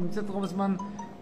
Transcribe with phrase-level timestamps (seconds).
[0.00, 0.76] נמצאת רוב הזמן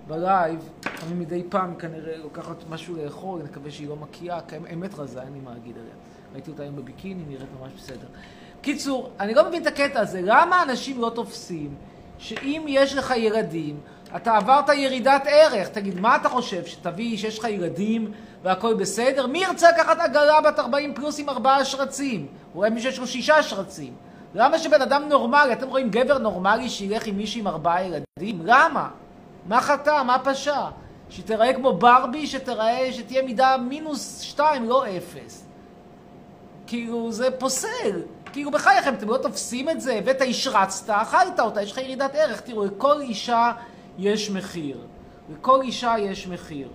[0.06, 0.68] בלייב,
[1.06, 5.32] אני מדי פעם כנראה לוקחת משהו לאכול, נקווה שהיא לא מקיאה, כי אמת רזה, אין
[5.32, 5.94] לי מה להגיד עליה.
[6.32, 8.06] ראיתי אותה היום בביקיני, נראית ממש בסדר.
[8.60, 11.74] קיצור, אני לא מבין את הקטע הזה, למה אנשים לא תופסים
[12.18, 13.80] שאם יש לך ילדים,
[14.16, 15.68] אתה עברת ירידת ערך.
[15.68, 18.12] תגיד, מה אתה חושב, שתביא, שיש לך ילדים
[18.42, 19.26] והכל בסדר?
[19.26, 22.26] מי ירצה לקחת עגלה בת 40 פלוס עם ארבעה שרצים?
[22.54, 23.92] אולי מי שיש לו שישה שרצים.
[24.34, 28.40] למה שבן אדם נורמלי, אתם רואים גבר נורמלי שילך עם מישהי עם ארבעה ילדים?
[28.44, 28.88] למה?
[29.46, 30.02] מה חטא?
[30.02, 30.60] מה פשע?
[31.10, 35.44] שתראה כמו ברבי, שתראה, שתהיה מידה מינוס שתיים, לא אפס.
[36.66, 38.02] כאילו, זה פוסל.
[38.32, 42.40] כאילו, בחייכם, אתם לא תופסים את זה, הבאת, השרצת, אכלת אותה, יש לך ירידת ערך.
[42.40, 43.52] תראו, לכל אישה
[43.98, 44.78] יש מחיר.
[45.32, 46.68] לכל אישה יש מחיר.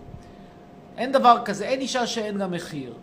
[0.97, 2.93] אין דבר כזה, אין אישה שאין לה מחיר.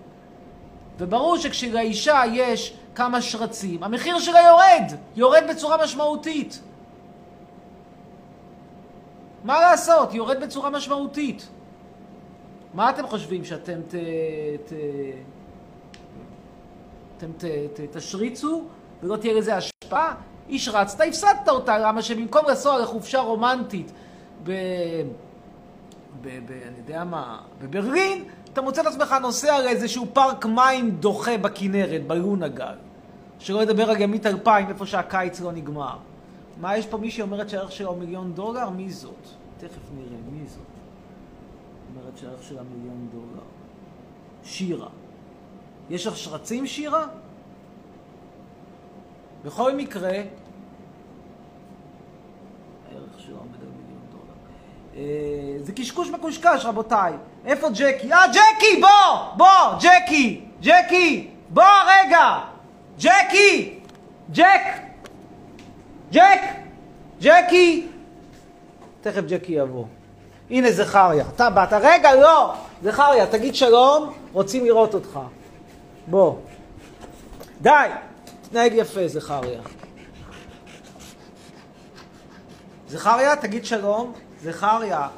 [0.98, 6.60] וברור שכשלאישה יש כמה שרצים, המחיר שלה יורד, יורד בצורה משמעותית.
[9.44, 10.14] מה לעשות?
[10.14, 11.48] יורד בצורה משמעותית.
[12.74, 13.94] מה אתם חושבים, שאתם ת...
[14.64, 14.72] ת...
[17.16, 18.64] אתם ת, ת, תשריצו
[19.02, 20.14] ולא תהיה לזה השפעה?
[20.50, 23.92] השרצת, הפסדת אותה, למה שבמקום לנסוע לחופשה רומנטית
[24.42, 24.50] ב...
[26.20, 26.28] ב...
[26.46, 26.50] ב...
[26.50, 32.85] אני יודע מה, בברלין, אתה מוצא את עצמך נוסע לאיזשהו פארק מים דוחה בכנרת, בלונגל.
[33.38, 35.96] שלא לדבר על ימית אלפיים, איפה שהקיץ לא נגמר.
[36.60, 38.70] מה, יש פה מישהי אומרת שהערך שלה הוא מיליון דולר?
[38.70, 39.28] מי זאת?
[39.58, 40.58] תכף נראה, מי זאת?
[41.96, 43.44] אומרת שהערך שלה מיליון דולר.
[44.44, 44.88] שירה.
[45.90, 47.06] יש לך שרצים, שירה?
[49.44, 50.26] בכל מקרה, הערך
[53.18, 54.34] שלה עומד על מיליון דולר.
[54.96, 57.12] אה, זה קשקוש מקושקש, רבותיי.
[57.44, 58.12] איפה ג'קי?
[58.12, 59.36] אה, ג'קי, בוא!
[59.36, 60.44] בוא, ג'קי!
[60.60, 61.30] ג'קי!
[61.48, 62.55] בוא רגע!
[63.00, 63.78] ג'קי!
[64.32, 64.60] ג'ק!
[66.12, 66.40] ג'ק!
[67.20, 67.86] ג'קי!
[69.00, 69.84] תכף ג'קי יבוא.
[70.50, 71.24] הנה זכריה.
[71.34, 71.72] אתה באת.
[71.72, 72.54] רגע, לא!
[72.82, 75.20] זכריה, תגיד שלום, רוצים לראות אותך.
[76.06, 76.34] בוא.
[77.60, 77.88] די!
[78.42, 79.60] תתנהג יפה, זכריה.
[82.88, 84.12] זכריה, תגיד שלום.
[84.42, 85.08] זכריה,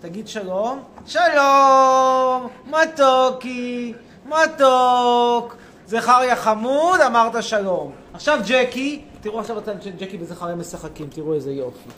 [0.00, 0.82] תגיד שלום.
[1.06, 2.48] שלום!
[2.66, 3.94] מתוקי!
[4.26, 5.56] מתוק!
[5.86, 7.92] זכריה חמוד, אמרת שלום.
[8.14, 11.88] עכשיו ג'קי, תראו עכשיו אתם ג'קי וזכריה משחקים, תראו איזה יופי.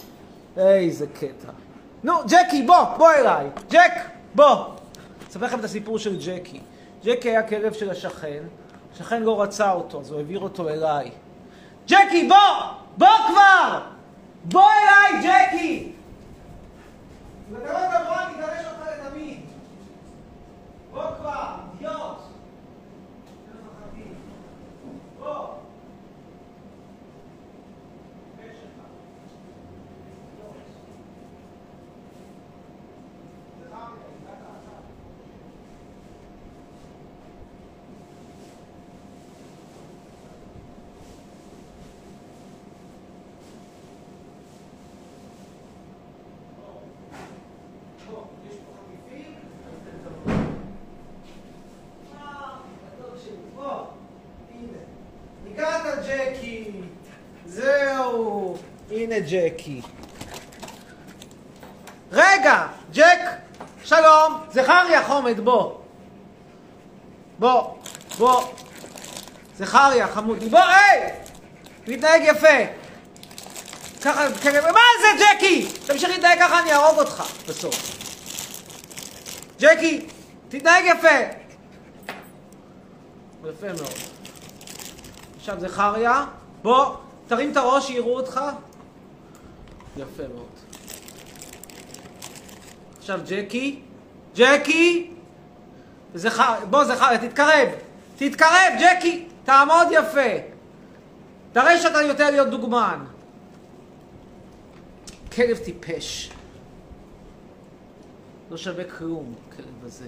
[0.56, 1.52] איזה קטע.
[2.04, 3.46] נו, ג'קי, בוא, בוא אליי.
[3.70, 3.92] ג'ק,
[4.34, 4.64] בוא.
[5.30, 6.60] אספר לכם את הסיפור של ג'קי.
[7.04, 8.42] ג'קי היה כלב של השכן,
[8.92, 11.10] השכן לא רצה אותו, אז הוא העביר אותו אליי.
[11.88, 12.36] ג'קי, בוא!
[12.96, 13.80] בוא כבר!
[14.44, 15.92] בוא אליי, ג'קי!
[17.50, 19.40] אם אתה לא תבוא, אני אגרש אותך לתמיד.
[20.92, 21.44] בוא כבר,
[21.74, 22.18] אידיוט!
[25.18, 25.46] בוא!
[56.06, 56.70] ג'קי,
[57.46, 58.56] זהו,
[59.26, 59.80] ג'קי.
[62.12, 63.18] רגע, ג'ק,
[63.84, 65.74] שלום, זכריה חומד, בוא.
[67.38, 67.74] בוא,
[68.18, 68.42] בוא.
[69.56, 71.12] זכריה, חמודי, בוא, היי!
[71.86, 72.56] מתנהג יפה.
[74.02, 75.68] ככה, ככה, מה זה ג'קי?
[75.86, 77.96] תמשיך להתנהג ככה, אני אהרוג אותך בסוף.
[79.60, 80.06] ג'קי,
[80.48, 81.46] תתנהג יפה.
[83.44, 83.94] יפה מאוד.
[85.36, 86.24] עכשיו זכריה,
[86.62, 86.94] בוא,
[87.26, 88.40] תרים את הראש, שיראו אותך.
[89.96, 90.46] יפה מאוד.
[92.98, 93.80] עכשיו ג'קי,
[94.36, 95.10] ג'קי,
[96.14, 97.68] זכר, בוא זכריה, תתקרב,
[98.16, 100.30] תתקרב, ג'קי, תעמוד יפה.
[101.52, 103.04] תראה שאתה יותר להיות דוגמן.
[105.32, 106.30] כלב טיפש.
[108.50, 110.06] לא שווה כלום, הכלב הזה.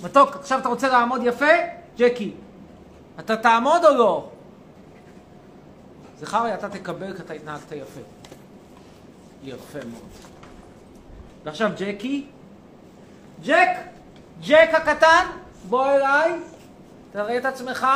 [0.00, 1.46] מתוק, עכשיו אתה רוצה לעמוד יפה?
[1.96, 2.32] ג'קי,
[3.18, 4.30] אתה תעמוד או לא?
[6.18, 8.00] זכריה, אתה תקבל כי אתה התנהגת יפה.
[9.42, 10.02] יפה מאוד.
[11.44, 12.26] ועכשיו ג'קי.
[13.44, 13.68] ג'ק!
[14.46, 15.26] ג'ק הקטן,
[15.68, 16.32] בוא אליי,
[17.12, 17.86] תראה את עצמך.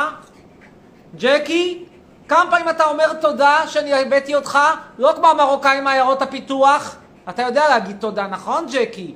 [1.17, 1.85] ג'קי,
[2.27, 4.59] כמה פעמים אתה אומר תודה שאני הבאתי אותך?
[4.97, 6.95] לא כמו המרוקאים מעיירות הפיתוח.
[7.29, 9.15] אתה יודע להגיד תודה, נכון ג'קי?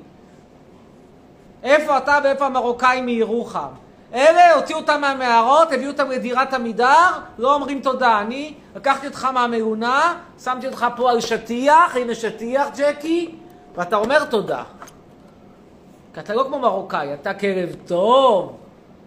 [1.64, 3.87] איפה אתה ואיפה המרוקאים מירוחם?
[4.14, 8.22] אלה, הוציאו אותם מהמערות, הביאו אותם לדירת עמידר, לא אומרים תודה.
[8.22, 13.36] אני לקחתי אותך מהמלונה, שמתי אותך פה על שטיח, הנה שטיח, ג'קי,
[13.76, 14.64] ואתה אומר תודה.
[16.14, 18.58] כי אתה לא כמו מרוקאי, אתה כלב טוב.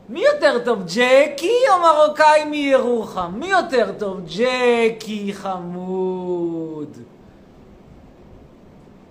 [0.08, 3.32] מי יותר טוב, ג'קי או מרוקאי מירוחם?
[3.34, 6.96] מי יותר טוב, ג'קי חמוד?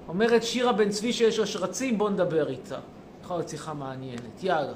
[0.08, 2.80] אומרת שירה בן צבי שיש לה שרצים, בוא נדבר איתה.
[3.24, 4.74] יכול להיות שיחה מעניינת, יאללה.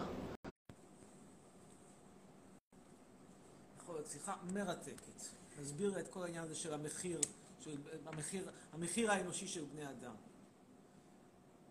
[3.82, 5.22] יכול להיות שיחה מרתקת.
[5.62, 7.22] נסביר לה את כל העניין הזה של המחיר,
[7.60, 10.16] של המחיר, המחיר האנושי של בני אדם.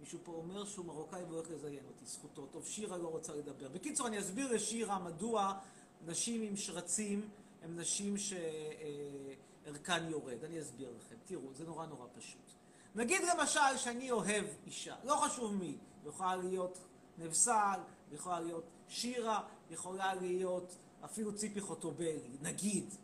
[0.01, 2.47] מישהו פה אומר שהוא מרוקאי והולך לזיין אותי, זכותו.
[2.47, 3.69] טוב, שירה לא רוצה לדבר.
[3.69, 5.59] בקיצור, אני אסביר לשירה מדוע
[6.07, 7.29] נשים עם שרצים
[7.63, 10.45] הן נשים שערכן יורד.
[10.45, 11.17] אני אסביר לכם.
[11.25, 12.53] תראו, זה נורא נורא פשוט.
[12.95, 15.77] נגיד למשל שאני אוהב אישה, לא חשוב מי,
[16.07, 16.79] יכולה להיות
[17.19, 17.81] נבסל,
[18.13, 22.95] יכולה להיות שירה, יכולה להיות אפילו ציפי חוטובלי, נגיד.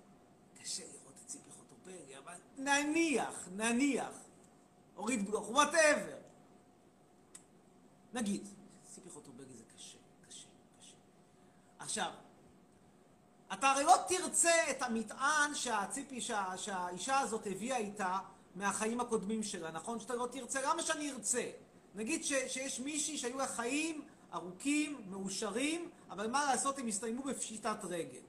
[0.63, 4.13] קשה לראות את ציפי חוטובלי, אבל נניח, נניח,
[4.97, 6.17] אורית בלוך, וואטאבר.
[8.13, 8.49] נגיד,
[8.95, 9.99] ציפי חוטובלי זה קשה,
[10.29, 10.49] קשה,
[10.81, 10.95] קשה.
[11.79, 12.11] עכשיו,
[13.53, 18.19] אתה הרי לא תרצה את המטען שהציפי, שה, שהאישה הזאת הביאה איתה
[18.55, 20.01] מהחיים הקודמים שלה, נכון?
[20.01, 21.51] שאתה לא תרצה, למה שאני ארצה?
[21.95, 24.03] נגיד ש, שיש מישהי שהיו לה חיים
[24.35, 28.21] ארוכים, מאושרים, אבל מה לעשות, הם הסתיימו בפשיטת רגל.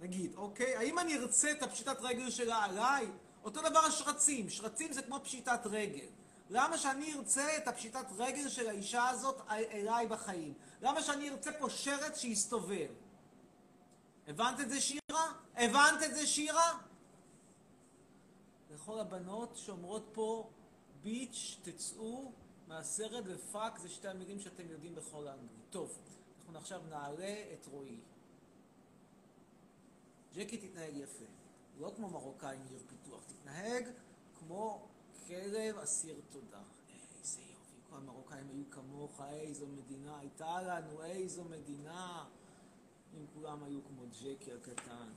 [0.00, 0.76] נגיד, אוקיי?
[0.76, 3.06] האם אני ארצה את הפשיטת רגל שלה עליי?
[3.44, 6.06] אותו דבר השרצים, שרצים זה כמו פשיטת רגל.
[6.50, 10.54] למה שאני ארצה את הפשיטת רגל של האישה הזאת אליי בחיים?
[10.82, 12.88] למה שאני ארצה פה שרץ שיסתובב?
[14.28, 15.32] הבנת את זה שירה?
[15.56, 16.78] הבנת את זה שירה?
[18.70, 20.50] לכל הבנות שאומרות פה
[21.02, 22.32] ביץ', תצאו
[22.66, 25.50] מהסרט ופאק זה שתי המילים שאתם יודעים בכל האנגלית.
[25.70, 25.98] טוב,
[26.48, 28.00] אנחנו עכשיו נעלה את רועי.
[30.34, 31.24] ג'קי תתנהג יפה,
[31.80, 33.84] לא כמו מרוקאי מעיר פיתוח, תתנהג
[34.38, 34.88] כמו
[35.26, 36.60] כלב אסיר תודה.
[37.18, 42.24] איזה יופי, כל המרוקאים היו כמוך, איזו מדינה הייתה לנו, איזו מדינה.
[43.14, 45.08] אם כולם היו כמו ג'קי הקטן.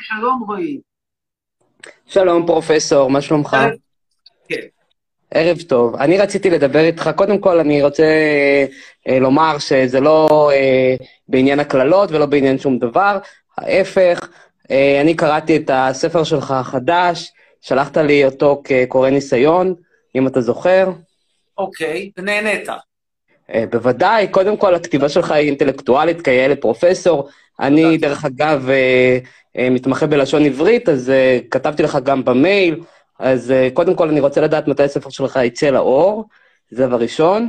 [0.00, 0.80] שלום רועי.
[2.06, 3.56] שלום פרופסור, מה שלומך?
[4.48, 4.66] כן.
[5.34, 5.96] ערב טוב.
[5.96, 8.04] אני רציתי לדבר איתך, קודם כל אני רוצה
[9.08, 10.96] אה, לומר שזה לא אה,
[11.28, 13.18] בעניין הקללות ולא בעניין שום דבר,
[13.58, 14.28] ההפך,
[14.70, 19.74] אה, אני קראתי את הספר שלך החדש, שלחת לי אותו כקורא ניסיון,
[20.14, 20.90] אם אתה זוכר.
[21.58, 22.68] אוקיי, ונהנית.
[23.54, 27.28] אה, בוודאי, קודם כל הכתיבה שלך היא אינטלקטואלית כילד פרופסור.
[27.60, 29.18] אני, דרך אגב, אה,
[29.58, 31.12] אה, מתמחה בלשון עברית, אז
[31.50, 32.80] כתבתי לך גם במייל.
[33.18, 36.24] אז קודם כל אני רוצה לדעת מתי הספר שלך יצא לאור,
[36.70, 37.48] זה דבר ראשון.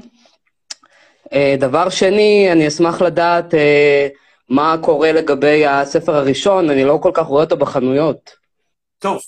[1.60, 3.54] דבר שני, אני אשמח לדעת
[4.50, 8.32] מה קורה לגבי הספר הראשון, אני לא כל כך רואה אותו בחנויות.
[9.00, 9.22] טוב,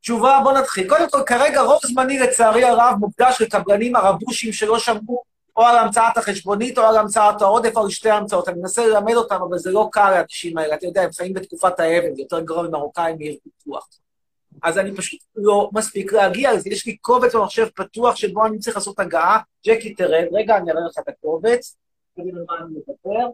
[0.00, 0.88] תשובה, בוא נתחיל.
[0.88, 5.22] קודם כל, כרגע רוב זמני, לצערי הרב, מוקדש לקבלנים הרבושים שלא שמעו
[5.56, 8.48] או על המצאת החשבונית, או על המצאת העודף, או על שתי המצאות.
[8.48, 10.74] אני מנסה ללמד אותם, אבל זה לא קל לאנשים האלה.
[10.74, 13.88] אתה יודע, הם חיים בתקופת האבן, יותר גרוע ממרוקאים מעיר פיתוח.
[14.64, 16.70] אז אני פשוט לא מספיק להגיע לזה.
[16.70, 19.38] יש לי קובץ במחשב פתוח שבו אני צריך לעשות הגעה.
[19.66, 21.76] ג'קי, תרד, רגע, אני אראה לך את הקובץ.
[22.14, 23.26] תגיד לי מה אני מדבר.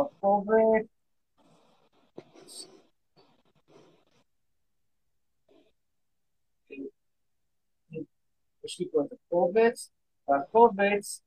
[0.00, 0.86] הקובץ?
[8.64, 9.90] יש לי פה את הקובץ,
[10.28, 11.22] והקובץ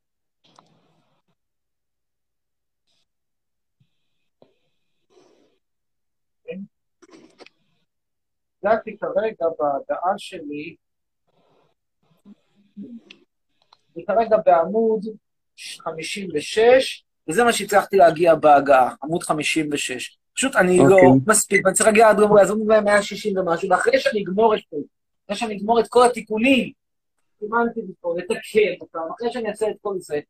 [8.62, 10.76] הגעתי כרגע בהגעה שלי,
[13.96, 15.00] אני כרגע בעמוד
[15.56, 20.18] 56, וזה מה שהצלחתי להגיע בהגעה, עמוד 56.
[20.34, 20.82] פשוט אני okay.
[20.82, 21.08] לא אוקיי.
[21.26, 24.76] מספיק, ואני צריך להגיע עד רמות, אז אני 160 ומשהו, ואחרי שאני אגמור את זה,
[25.26, 26.72] אחרי שאני אגמור את כל התיקונים
[27.38, 30.20] סימנתי פה, לתקן אותם, אחרי שאני אעשה את כל זה,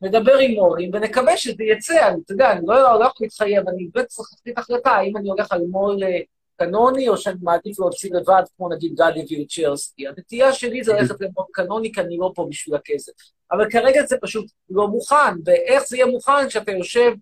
[0.00, 3.88] נדבר עם מורים ונקווה שזה יצא, אני, אתה יודע, אני לא, לא יכול להתחייב, אני
[3.94, 6.20] באמת צריך להחליט החלטה, האם אני הולך על מו"ל אה,
[6.56, 10.08] קנוני, או שאני מעדיף להוציא לבד, כמו נגיד גדי וילצ'רסקי.
[10.08, 13.12] הנטייה שלי זה ללכת למו"ל קנוני, כי אני לא פה בשביל הכסף.
[13.52, 17.12] אבל כרגע זה פשוט לא מוכן, ואיך זה יהיה מוכן כשאתה יושב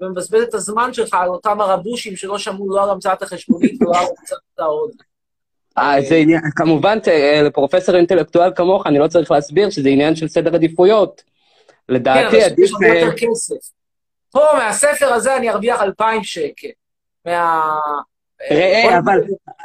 [0.00, 4.06] ומבזבז את הזמן שלך על אותם הרבושים שלא שמעו לא על המצאת החשבונית ולא על
[4.18, 4.90] המצאת העוד.
[5.78, 6.98] אה, זה עניין, כמובן,
[7.44, 11.22] לפרופסור אינטלקטואל כמוך, אני לא צריך להסביר שזה עניין של סדר עדיפויות.
[11.88, 12.70] לדעתי, כן, עדיף...
[12.80, 13.70] כן, כסף.
[14.30, 16.68] פה, מהספר הזה אני ארוויח 2,000 שקל.
[17.24, 17.78] מה...
[18.50, 19.20] ראה, אבל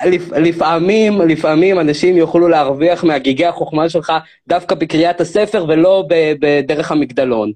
[0.05, 4.13] לפ- לפעמים, לפעמים אנשים יוכלו להרוויח מהגיגי החוכמה שלך
[4.47, 6.05] דווקא בקריאת הספר ולא
[6.39, 7.51] בדרך המגדלון.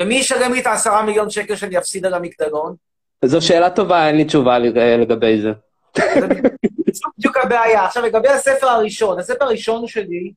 [0.00, 2.74] ומי ישלם לי את העשרה מיליון שקל שאני אפסיד על המגדלון?
[3.24, 4.58] זו שאלה טובה, אין לי תשובה
[4.98, 5.52] לגבי זה.
[5.96, 6.26] זה
[7.18, 7.84] בדיוק הבעיה.
[7.84, 10.32] עכשיו, לגבי הספר הראשון, הספר הראשון שלי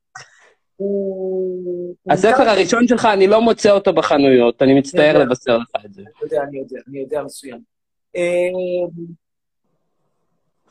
[0.76, 1.96] הוא...
[2.10, 5.18] הספר הראשון שלך, אני לא מוצא אותו בחנויות, אני מצטער.
[5.18, 6.02] לבשר לך את זה.
[6.02, 7.60] אני יודע, אני יודע, אני יודע מצוין.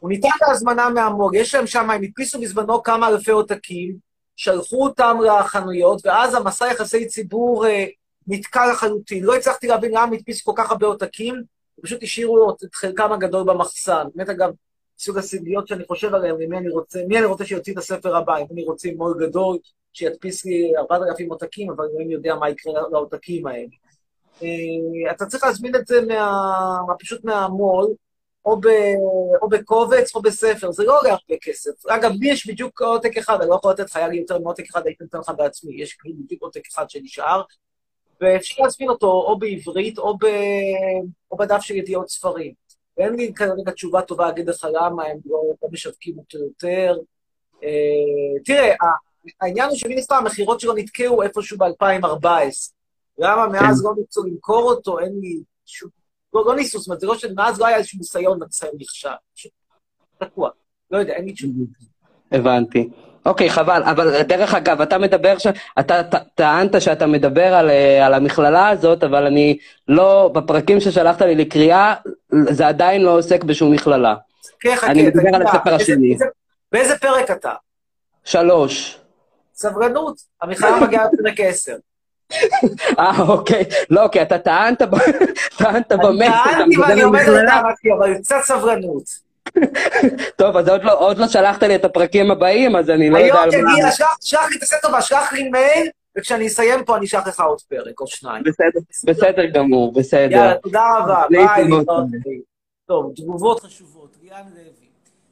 [0.01, 3.97] הוא ניתן להזמנה מהמו"ל, יש להם שם, הם הדפיסו בזמנו כמה אלפי עותקים,
[4.37, 7.87] שלחו אותם לחנויות, ואז המסע יחסי ציבור אה,
[8.27, 9.25] נתקע לחלוטין.
[9.25, 11.43] לא הצלחתי להבין למה הדפיסו כל כך הרבה עותקים,
[11.83, 14.05] פשוט השאירו את חלקם הגדול במחסן.
[14.15, 14.51] באמת, אגב,
[14.99, 18.37] סוג הסוגיות שאני חושב עליהן, מי אני רוצה, מי אני רוצה שיוציא את הספר הבא,
[18.37, 19.59] אם אני רוצה מו"ל גדול,
[19.93, 23.67] שידפיס לי 4,000 עותקים, אבל אלוהים יודע מה יקרה לעותקים האלה.
[24.43, 27.95] אה, אתה צריך להזמין את זה מה, פשוט מהמו"ל,
[28.51, 28.67] או, ב,
[29.43, 31.87] או בקובץ או בספר, זה לא עולה הרבה כסף.
[31.87, 34.65] אגב, לי יש בדיוק עותק אחד, אני לא יכול לתת לך, היה לי יותר מעותק
[34.71, 37.43] אחד, הייתי נותן לך בעצמי, יש בדיוק עותק אחד שנשאר,
[38.21, 40.27] ואפשר להזמין אותו או בעברית או, ב,
[41.31, 42.53] או בדף של ידיעות ספרים.
[42.97, 46.97] ואין לי כרגע תשובה טובה להגיד לך למה הם לא, לא משווקים אותו יותר.
[47.65, 48.75] אה, תראה,
[49.41, 52.27] העניין הוא שמן הסתם המכירות שלו נתקעו איפשהו ב-2014.
[53.19, 56.00] למה מאז לא ניסו למכור אותו, אין לי שום...
[56.35, 59.09] לא, לא ניסו, זאת אומרת, זה לא שמאז לא היה איזשהו ניסיון ניסיון נכשל.
[60.19, 60.51] תקוע.
[60.91, 61.53] לא יודע, אין לי תשובה.
[62.33, 62.89] הבנתי.
[63.27, 65.47] אוקיי, חבל, אבל דרך אגב, אתה מדבר, ש...
[65.79, 69.59] אתה ט- טענת שאתה מדבר על, אה, על המכללה הזאת, אבל אני
[69.89, 71.95] לא, בפרקים ששלחת לי לקריאה,
[72.51, 74.15] זה עדיין לא עוסק בשום מכללה.
[74.45, 76.17] חכה, חכה, אני מדבר על הספר השני.
[76.73, 77.53] באיזה- פרק אתה?
[78.25, 78.99] שלוש.
[79.55, 80.17] סבלנות.
[80.43, 81.77] המכללה מגיעה לפרק 10.
[82.99, 83.65] אה, אוקיי.
[83.91, 84.83] לא, כי אתה טענת.
[85.59, 87.51] טענת אני במסר, טענתי ואני עומד על מכללה.
[87.63, 89.31] טענתי, אבל קצת סבלנות.
[90.37, 93.41] טוב, אז עוד לא, עוד לא שלחת לי את הפרקים הבאים, אז אני לא יודע
[93.41, 93.73] היום על מה...
[93.79, 97.41] יגיע, שלח- שלח לי, תעשה טובה, שלח לי מייל, וכשאני אסיים פה אני אשלח לך
[97.41, 98.43] עוד פרק, או שניים.
[98.45, 100.31] בסדר, בסדר גמור, בסדר.
[100.31, 101.71] יאללה, תודה רבה, ביי.
[102.87, 104.17] טוב, תגובות חשובות.
[104.23, 104.71] ליאן לוי.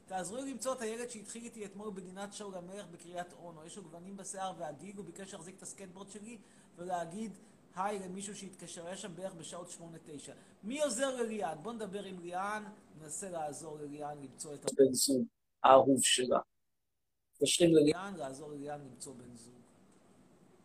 [0.07, 3.59] תעזרו לי למצוא את הילד שהתחיל איתי אתמול בגינת שאול המלך בקריית אונו.
[3.67, 6.37] יש לו גוונים בשיער ועגיל, הוא ביקש להחזיק את הסקייטבורד שלי
[6.79, 7.31] ולהגיד
[7.75, 10.33] היי למישהו שהתקשר, היה שם בערך בשעות שמונה תשע.
[10.63, 11.57] מי עוזר לליאן?
[11.61, 12.63] בוא נדבר עם ליאן,
[13.01, 15.23] ננסה לעזור לליאן למצוא את הבן זוג
[15.63, 16.39] האהוב שלה.
[17.33, 19.53] מתקשרים לליאן, לעזור לליאן למצוא בן זוג.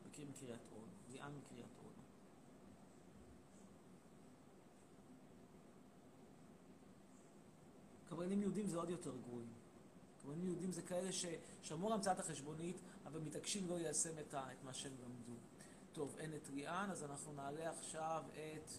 [0.06, 0.86] מכיר מקריית אונו.
[1.12, 2.02] ליאן מקריית אונו.
[8.08, 9.52] קברנים יהודים זה עוד יותר גרועים.
[10.22, 14.92] קברנים יהודים זה כאלה ששמעו על המצאת החשבונית, אבל מתעקשים לא ליישם את מה שהם
[15.04, 15.53] למדו.
[15.94, 18.70] טוב, אין את ליאן, אז אנחנו נעלה עכשיו את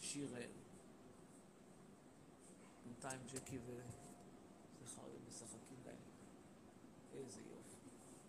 [0.00, 0.50] שיראל.
[2.84, 5.94] בינתיים ג'קי וזכריה משחקים להם.
[7.14, 7.76] איזה יופי.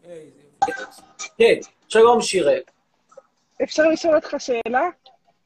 [0.04, 0.42] איזה
[0.80, 1.02] יופי.
[1.38, 2.62] כן, שלום שיראל.
[3.64, 4.84] אפשר לשאול אותך שאלה?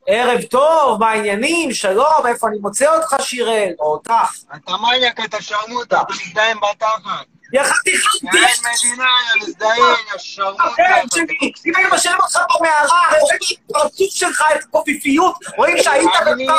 [0.08, 1.72] ערב טוב, מה העניינים?
[1.74, 3.74] שלום, איפה אני מוצא אותך שיראל?
[3.80, 4.12] או אותך.
[4.56, 7.28] אתה מניאק, אתה שרמוטה, אתה מזדיין בתחת.
[7.54, 9.04] יא חתיכת יא עד מדינה,
[9.36, 10.64] יא מזדיין, יא שרמוטה.
[10.64, 15.78] הבן שלי, אם היינו משאירים אותך במערה, הרי רואים את הפרצוף שלך, את הקופיפיות, רואים
[15.78, 16.54] שהיית מדינה,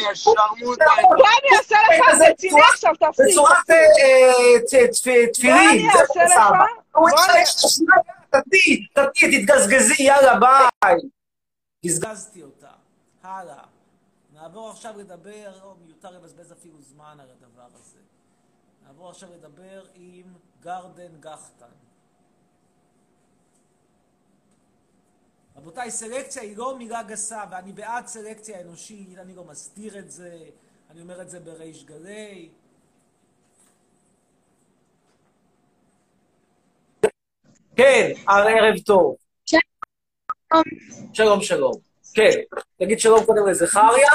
[0.00, 0.84] יא שרמוטה.
[1.02, 3.26] בוא אני אעשה לך רציני עכשיו, תפסיק.
[3.30, 5.54] בצורת אה, אה, ת- תפ- תפילין.
[5.56, 6.38] מה אני אעשה לך?
[8.30, 10.96] תתי, תתי, תתגזגזי, יאללה, ביי.
[11.86, 12.66] גזגזתי אותה.
[13.24, 13.69] הלאה.
[14.50, 17.98] נעבור עכשיו לדבר, לא מיותר לבזבז אפילו זמן על הדבר הזה.
[18.84, 21.66] נעבור עכשיו לדבר עם גרדן גחטן.
[25.56, 30.38] רבותיי, סלקציה היא לא מילה גסה, ואני בעד סלקציה אנושית, אני לא מסתיר את זה,
[30.90, 32.50] אני אומר את זה בריש גלי.
[37.76, 39.16] כן, ערב טוב.
[41.12, 41.72] שלום, שלום.
[42.14, 42.30] כן,
[42.78, 44.10] תגיד שלום קודם לזכריה,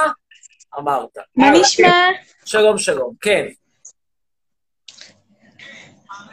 [0.80, 1.18] אמרת.
[1.36, 1.88] מה נשמע?
[1.88, 2.14] כן.
[2.46, 3.46] שלום, שלום, כן,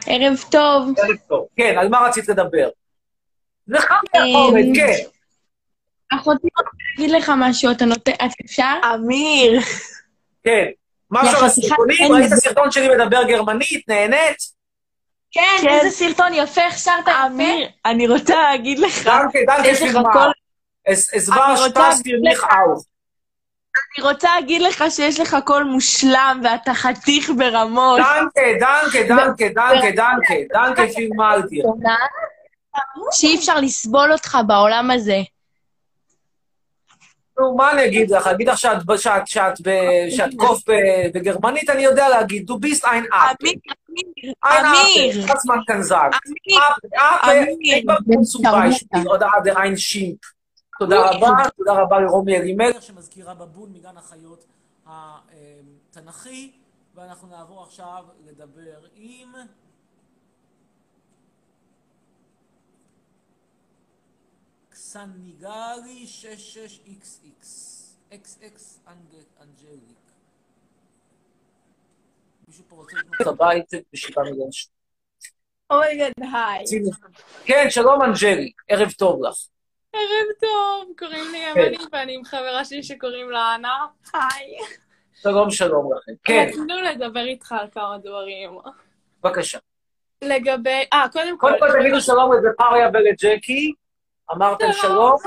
[0.07, 0.93] ערב טוב.
[0.97, 1.47] ערב טוב.
[1.57, 2.69] כן, על מה רצית לדבר?
[4.33, 4.97] עומד, כן.
[6.13, 8.11] אחותי רוצה להגיד לך משהו, אתה נותן...
[8.11, 8.73] את אפשר?
[8.95, 9.59] אמיר.
[10.43, 10.65] כן.
[11.11, 12.11] משהו על הסרטונים?
[12.11, 12.41] ראית זונה.
[12.41, 13.89] סרטון שלי מדבר גרמנית?
[13.89, 14.37] נהנית?
[15.31, 15.69] כן, כן.
[15.69, 17.25] איזה סרטון יפה, הכשרת יפה.
[17.25, 19.97] אמיר, אני רוצה להגיד לך, דנקה, דנקה יש לך.
[20.13, 20.29] כל...
[20.85, 22.92] Es war Spaß für mich auch.
[23.77, 27.99] אני רוצה להגיד לך שיש לך קול מושלם ואתה חתיך ברמות.
[27.99, 29.53] Danke, danke, danke,
[29.95, 31.67] danke, danke vielmal dir.
[33.11, 35.17] שאי אפשר לסבול אותך בעולם הזה.
[37.39, 38.27] נו, מה אני אגיד לך?
[38.27, 38.77] אגיד לך שאת
[39.25, 39.57] שאת-
[40.09, 40.61] שאת קוף
[41.13, 43.35] בגרמנית, אני יודע להגיד, du bist ein Apfel.
[43.41, 43.53] אמיר,
[43.89, 46.17] אמיר, Ein אמיר, Apfel, was man kann sagen.
[46.27, 47.91] אמיר, Apfel, Apfel, אמיר.
[47.91, 50.32] Apfel zum Beispiel, oder der ein Schimpf.
[50.83, 54.45] תודה רבה, תודה רבה לרומי אלימלך, שמזכירה בבון מגן החיות
[54.85, 56.51] התנ"כי,
[56.95, 59.33] ואנחנו נעבור עכשיו לדבר עם...
[64.69, 67.45] קסניגרי 66XX,
[68.11, 69.97] XX אנג- אנג'ליק.
[72.47, 74.71] מישהו פה רוצה לקנות את הבית בשבעה מיליון שקל.
[75.69, 76.65] Oh my God, היי.
[77.45, 79.35] כן, שלום אנג'ליק, ערב טוב לך.
[79.93, 83.85] ערב טוב, קוראים לי אמני ואני עם חברה שלי שקוראים לה אנה.
[84.13, 84.57] היי.
[85.13, 86.11] שלום שלום לכם.
[86.23, 88.57] כן, רצינו לדבר איתך על כמה דברים.
[89.23, 89.57] בבקשה.
[90.23, 90.83] לגבי...
[90.93, 91.47] אה, קודם כל...
[91.59, 93.73] קודם כל תגידו שלום לפריה ולג'קי,
[94.31, 95.17] אמרתם שלום,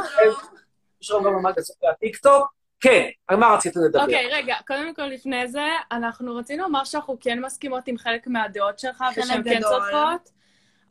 [1.00, 2.56] שלום גם למגזין והטיקטוק.
[2.80, 4.02] כן, על מה רציתם לדבר?
[4.02, 8.78] אוקיי, רגע, קודם כל לפני זה, אנחנו רצינו לומר שאנחנו כן מסכימות עם חלק מהדעות
[8.78, 9.60] שלך, ושהן כן.
[9.62, 10.30] צודקות,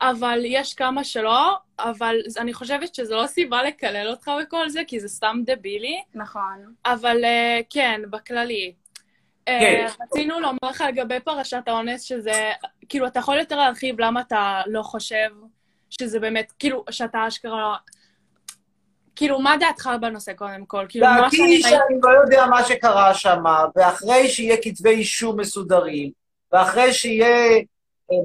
[0.00, 5.00] אבל יש כמה שלא, אבל אני חושבת שזו לא סיבה לקלל אותך וכל זה, כי
[5.00, 6.02] זה סתם דבילי.
[6.14, 6.74] נכון.
[6.86, 8.72] אבל אה, כן, בכללי.
[9.48, 9.86] אה, כן.
[10.02, 12.52] רצינו לומר לך לגבי פרשת האונס, שזה,
[12.88, 15.28] כאילו, אתה יכול יותר להרחיב למה אתה לא חושב
[15.90, 17.76] שזה באמת, כאילו, שאתה אשכרה...
[19.16, 20.86] כאילו, מה דעתך בנושא, קודם כל?
[20.88, 21.62] כאילו, מה דעתי שאני ראיתי...
[21.62, 23.42] שאני לא יודע מה שקרה שם,
[23.76, 26.10] ואחרי שיהיה כתבי אישום מסודרים,
[26.52, 27.62] ואחרי שיהיה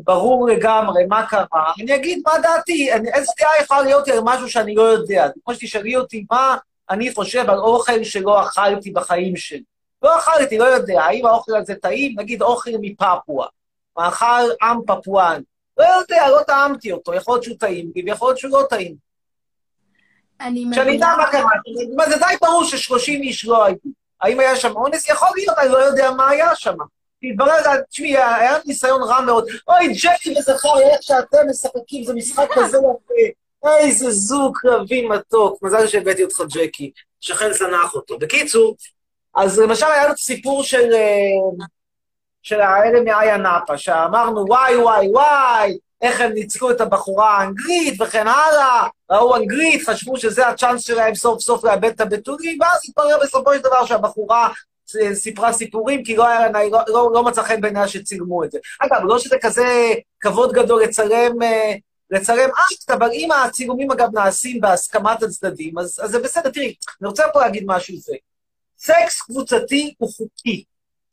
[0.04, 1.46] ברור לגמרי מה קרה,
[1.82, 2.94] אני אגיד מה דעתי.
[2.94, 5.28] אני- איזה דעה יכולה להיות לי על משהו שאני לא יודע?
[5.28, 6.58] זה כמו שתשאלי אותי מה
[6.90, 9.64] אני חושב על אוכל שלא אכלתי בחיים שלי.
[10.02, 11.02] לא אכלתי, לא יודע.
[11.04, 12.20] האם האוכל הזה טעים?
[12.20, 13.48] נגיד אוכל מפפואה.
[13.98, 14.26] מאכל
[14.62, 15.42] עם פפואן.
[15.78, 17.14] לא יודע, לא טעמתי אותו.
[17.14, 18.96] יכול להיות שהוא טעים לי, ויכול להיות שהוא לא טעים.
[20.42, 21.18] אני שאני אדע מבינה...
[21.18, 22.10] מה קרה.
[22.10, 23.76] זה די ברור ש-30 איש לא היו.
[24.22, 25.10] האם היה שם אונס?
[25.10, 26.76] יכול להיות, אני לא יודע מה היה שם.
[27.24, 29.48] התברר, תשמעי, היה ניסיון רע מאוד.
[29.68, 33.68] אוי, ג'קי וזכריה, איך שאתם משחקים, זה משחק כזה יפה.
[33.80, 35.64] איזה זוג קרבי מתוק.
[35.64, 36.92] מזל שהבאתי אותך, ג'קי.
[37.20, 38.20] שכן זנח אותו.
[38.20, 38.76] בקיצור,
[39.36, 41.66] אז למשל היה לנו סיפור של, אה,
[42.44, 48.28] של האלה מאיה נאפה, שאמרנו, וואי, וואי, וואי, איך הם ניצחו את הבחורה האנגלית וכן
[48.28, 53.54] הלאה, ראו אנגלית, חשבו שזה הצ'אנס שלהם סוף סוף לאבד את הבתולים, ואז התברר בסופו
[53.54, 54.50] של דבר שהבחורה
[55.14, 58.60] סיפרה סיפורים, כי לא, היה, לא, לא, לא מצא חן בעיניה שצילמו את זה.
[58.80, 61.74] אגב, לא שזה כזה כבוד גדול לצלם, אה,
[62.12, 66.50] לצלם אקט, אבל אם הצילומים אגב נעשים בהסכמת הצדדים, אז, אז זה בסדר.
[66.50, 68.14] תראי, אני רוצה פה להגיד משהו זה.
[68.78, 70.64] סקס קבוצתי הוא חוקי.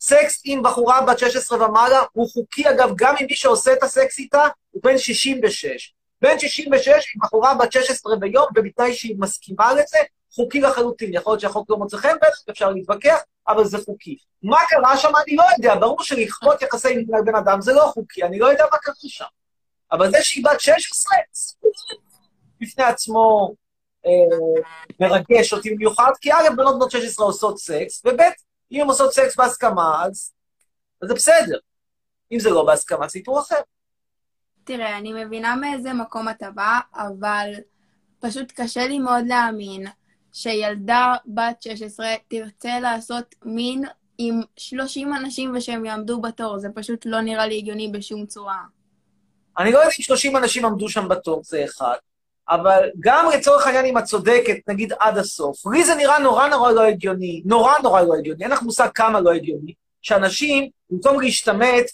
[0.01, 4.19] סקס עם בחורה בת 16 ומעלה הוא חוקי, אגב, גם אם מי שעושה את הסקס
[4.19, 5.95] איתה הוא בן 66.
[6.23, 9.99] בן 66 עם בחורה בת 16 ויום, ובתנאי שהיא מסכימה לזה,
[10.35, 11.15] חוקי לחלוטין.
[11.15, 14.17] יכול להיות שהחוק לא מוצא חן בעיניך, אפשר להתווכח, אבל זה חוקי.
[14.43, 15.75] מה קרה שם, אני לא יודע.
[15.81, 19.25] ברור שלכפות יחסי על בן אדם זה לא חוקי, אני לא יודע מה קרה שם.
[19.93, 21.55] אבל זה שהיא בת 16, זה
[22.61, 23.55] בפני עצמו
[24.07, 24.63] אה,
[25.01, 28.21] מרגש אותי במיוחד, כי א', בנות בנות 16 עושות סקס, וב',
[28.73, 30.33] אם הן עושות סקס בהסכמה, אז,
[31.03, 31.59] אז זה בסדר.
[32.33, 33.61] אם זה לא בהסכמה, סיפור אחר.
[34.65, 37.53] תראה, אני מבינה מאיזה מקום אתה בא, אבל
[38.21, 39.87] פשוט קשה לי מאוד להאמין
[40.43, 43.85] שילדה בת 16 תרצה לעשות מין
[44.19, 46.59] עם 30 אנשים ושהם יעמדו בתור.
[46.59, 48.59] זה פשוט לא נראה לי הגיוני בשום צורה.
[49.59, 51.97] אני לא יודע אם 30 אנשים עמדו שם בתור, זה אחד,
[52.49, 56.73] אבל גם לצורך העניין, אם את צודקת, נגיד עד הסוף, לי זה נראה נורא נורא
[56.73, 59.73] לא הגיוני, נורא נורא לא הגיוני, אין לך מושג כמה לא הגיוני,
[60.03, 61.85] שאנשים, במקום להשתמט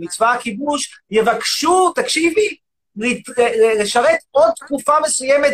[0.00, 2.56] מצבא הכיבוש, יבקשו, תקשיבי,
[3.78, 5.52] לשרת עוד תקופה מסוימת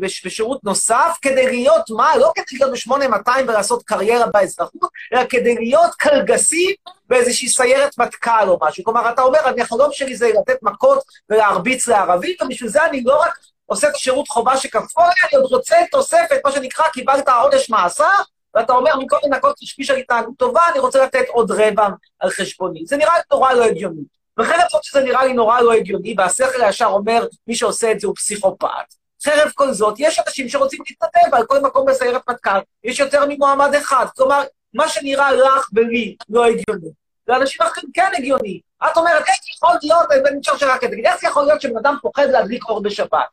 [0.00, 2.16] בשירות נוסף, כדי להיות מה?
[2.16, 6.70] לא כדי להיות ב-8200 ולעשות קריירה באזרחות, אלא כדי להיות קלגסים
[7.08, 8.84] באיזושהי סיירת מטכ"ל או משהו.
[8.84, 13.20] כלומר, אתה אומר, אני החלום שלי זה לתת מכות ולהרביץ לערבים, ובשביל זה אני לא
[13.22, 18.14] רק עושה את השירות חובה שכפו אני עוד רוצה תוספת, מה שנקרא, קיבלת עונש מאסר,
[18.54, 21.88] ואתה אומר, במקום לנקות תשפיש על התנהגות טובה, אני רוצה לתת עוד רבע
[22.20, 22.86] על חשבוני.
[22.86, 24.17] זה נראה נורא לא הגיוני.
[24.38, 28.06] וחרף זאת שזה נראה לי נורא לא הגיוני, והשכל הישר אומר, מי שעושה את זה
[28.06, 28.94] הוא פסיכופת.
[29.24, 33.74] חרף כל זאת, יש אנשים שרוצים להתנדב, ועל כל מקום בסיירת מטכ"ל יש יותר ממועמד
[33.74, 34.06] אחד.
[34.16, 34.42] כלומר,
[34.74, 36.90] מה שנראה לך ולי לא הגיוני,
[37.28, 38.60] לאנשים אחרים כן הגיוני.
[38.86, 42.26] את אומרת, איך יכול להיות, אני נשאר שאלה כזה, איך יכול להיות שבן אדם פוחד
[42.30, 43.28] להדליק אור בשבת?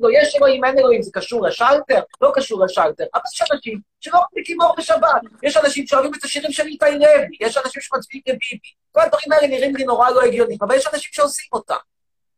[0.00, 2.00] לא, יש אלוהים, אין אלוהים, זה קשור לשלטר?
[2.20, 3.04] לא קשור לשלטר.
[3.14, 5.20] אבל יש אנשים שלא מדליקים אור בשבת.
[5.42, 8.68] יש אנשים שאוהבים את השירים של איתי לוי, יש אנשים שמצביעים לביבי.
[8.92, 11.74] כל הדברים האלה נראים לי נורא לא הגיוניים, אבל יש אנשים שעושים אותם.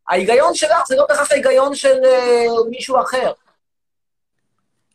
[0.09, 3.33] ההיגיון שלך זה לא בהכרח ההיגיון של uh, מישהו אחר.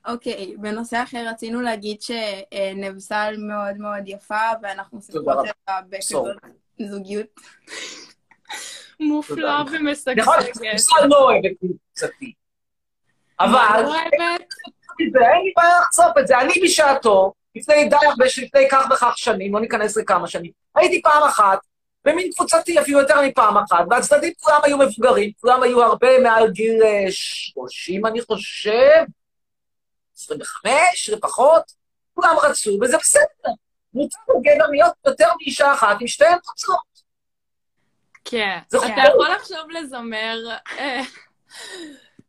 [0.07, 5.41] אוקיי, בנושא אחר רצינו להגיד שנבסל מאוד מאוד יפה, ואנחנו רבה.
[5.67, 6.35] לה בכזאת
[6.79, 7.27] זוגיות.
[9.01, 10.23] מופלא נכון, ומשגשגת.
[10.57, 12.33] בכלל לא אוהבת קבוצתי.
[13.39, 14.45] אבל, לא אוהבת?
[14.99, 16.39] אין לי בעיה לחשוף את זה.
[16.39, 21.23] אני בשעתו, לפני די הרבה, לפני כך וכך שנים, לא ניכנס לכמה שנים, הייתי פעם
[21.23, 21.59] אחת,
[22.05, 26.83] במין קבוצתי אפילו יותר מפעם אחת, והצדדים כולם היו מבוגרים, כולם היו הרבה מעל גיל
[26.83, 29.03] אה, 30, אני חושב,
[30.17, 31.63] 25 לפחות,
[32.13, 33.51] כולם רצו, וזה בסדר.
[33.93, 36.90] מותר לגבר להיות יותר מאישה אחת עם שתיהן רוצות.
[38.25, 38.57] כן.
[38.67, 39.01] אתה.
[39.07, 40.37] יכול לחשוב לזמר
[40.79, 41.01] אה,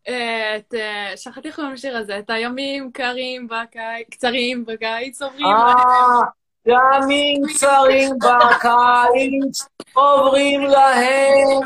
[0.09, 0.75] אה, את...
[0.75, 5.47] אה, שכחתי איך קוראים לשיר הזה, את הימים קרים בקיץ, קצרים בקיץ עוברים.
[6.67, 11.61] ימים קצרים בקיץ, עוברים להם,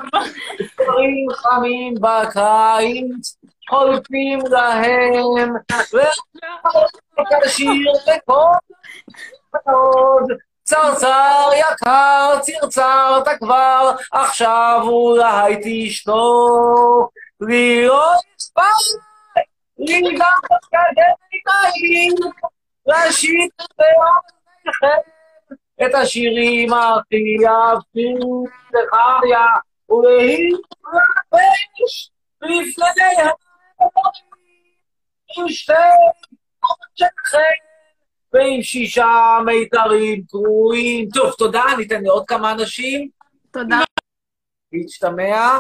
[0.59, 3.37] קצרים חמים בקיץ,
[3.71, 5.55] חולפים להם,
[5.93, 8.53] ואת השיר לכל
[9.65, 10.46] עוד.
[10.67, 17.13] צרצר יקר, צרצרת כבר, עכשיו אולי תשתוק.
[17.41, 18.99] לראות אכפת,
[19.79, 22.11] לי גם כדי
[22.87, 23.49] להשיב
[23.79, 25.11] באוזניכם
[25.87, 28.19] את השירים הכי יפים
[28.73, 29.47] לחיה
[29.91, 31.61] ולהתרבש
[32.43, 34.27] לפני המורים.
[35.37, 35.73] עם שתי
[38.37, 41.09] ועם שישה מיתרים קרועים.
[41.15, 43.11] טוב, תודה, ניתן לעוד כמה אנשים
[43.51, 43.79] תודה.
[44.73, 45.59] להשתמע.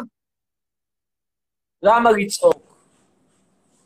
[1.83, 2.77] למה לצעוק?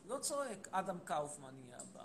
[0.09, 2.03] לא צועק, אדם קאופמן יהיה הבא.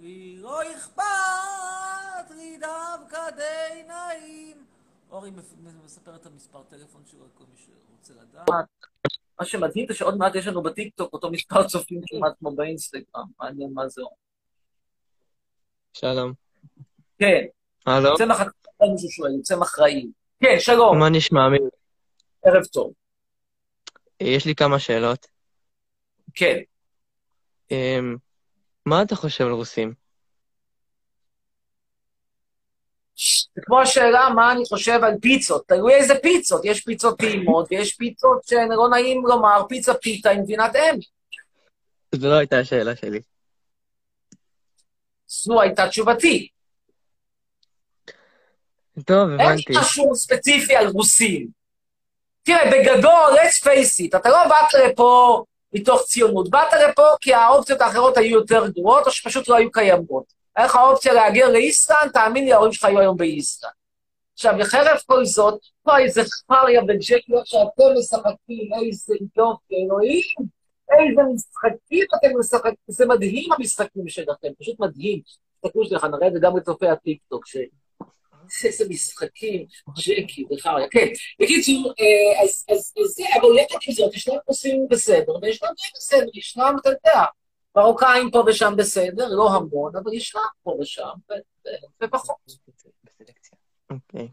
[0.00, 4.64] לי לא אכפת, לי דווקא די נעים.
[5.10, 5.30] אורי
[5.84, 8.48] מספר את המספר טלפון שלו לכל מי שרוצה לדעת.
[9.40, 13.26] מה שמדהים זה שעוד מעט יש לנו בטיקטוק אותו מספר צופים כמעט כמו באינסטגרם.
[13.40, 14.31] מעניין מה זה אומר.
[15.92, 16.32] שלום.
[17.18, 17.44] כן,
[17.86, 18.16] הלו?
[18.16, 20.08] צמח אחראי, מישהו שואל, צמח רעיל.
[20.40, 21.48] כן, שלום, מה נשמע?
[21.48, 21.58] מי-
[22.44, 22.92] ערב טוב.
[24.20, 25.26] יש לי כמה שאלות.
[26.34, 26.58] כן.
[27.70, 28.16] אמ,
[28.86, 29.94] מה אתה חושב על רוסים?
[33.54, 37.96] זה כמו השאלה מה אני חושב על פיצות, תלוי איזה פיצות, יש פיצות טעימות ויש
[37.96, 40.98] פיצות שלא נעים לומר, פיצה פיתה עם גבינת אם.
[42.14, 43.20] זו לא הייתה השאלה שלי.
[45.32, 46.48] זו הייתה תשובתי.
[49.04, 49.72] טוב, אין הבנתי.
[49.72, 51.48] לי משהו ספציפי על רוסים.
[52.42, 55.42] תראה, בגדול, let's face it, אתה לא באת לפה
[55.72, 60.24] מתוך ציונות, באת לפה כי האופציות האחרות היו יותר גרועות, או שפשוט לא היו קיימות.
[60.56, 63.72] היה לך אופציה להגר לאיסלנד, תאמין לי, ההורים שלך היו היום באיסלנד.
[64.34, 70.48] עכשיו, וחרף כל זאת, פה איזה פריה וג'קי, איך שאתם משחקים, איזה יופי, אלוהים,
[70.90, 75.20] איזה משחקים אתם משחקים, זה מדהים המשחקים שלכם, פשוט מדהים.
[75.62, 77.56] תסתכלו שלך, נראה את זה גם לצופי הטיקטוק, ש...
[78.64, 79.66] איזה משחקים,
[79.98, 81.06] ג'קי וחריה, כן.
[81.40, 85.92] בקיצור, אה, אז, אז, אז זה, אבל יחד עם זאת, ישנם נושאים בסדר, וישנם דברים
[85.96, 87.24] בסדר, ישנם, אתה יודע,
[87.76, 91.08] מרוקאים פה ושם בסדר, לא המון, אבל ישנם פה ושם,
[92.02, 92.36] ופחות.
[93.90, 94.28] אוקיי.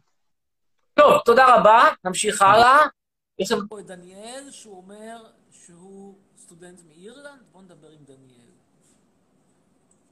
[0.93, 2.79] טוב, תודה רבה, נמשיך הלאה.
[3.39, 5.17] יש לנו פה את דניאל, שהוא אומר
[5.51, 6.15] שהוא
[6.49, 8.51] סטודנט מאירלנד, בואו נדבר עם דניאל.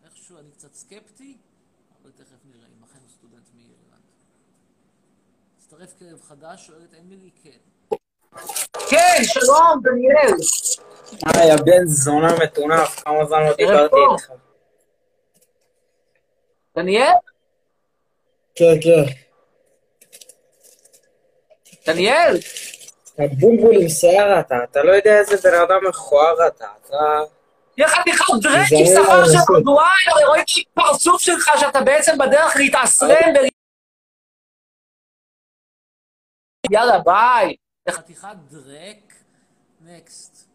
[0.05, 1.37] איכשהו אני קצת סקפטי,
[2.01, 4.03] אבל תכף נראה אם אכן הוא סטודנט מאירלנד.
[5.57, 7.57] הצטרף כלב חדש, שואלת אמילי, כן.
[8.89, 10.33] כן, שלום, דניאל.
[11.25, 13.95] היי, הבן זונה מטונף, כמה זמן לא דיברתי.
[14.13, 14.31] איתך.
[16.75, 17.13] דניאל?
[18.55, 19.13] כן, כן.
[21.85, 22.37] דניאל?
[23.17, 26.97] אתה בולבול עם שיער אתה, אתה לא יודע איזה בן אדם מכוער אתה, אתה...
[27.75, 29.39] תהיה חתיכת דרק עם לא שכר של אנשים.
[29.49, 33.37] אורדואי, הרי רואים את הפרצוף שלך שאתה בעצם בדרך להתאסרם ב...
[36.71, 37.55] יאללה, ביי.
[37.89, 39.13] חתיכת דרעק.
[39.81, 40.49] Next.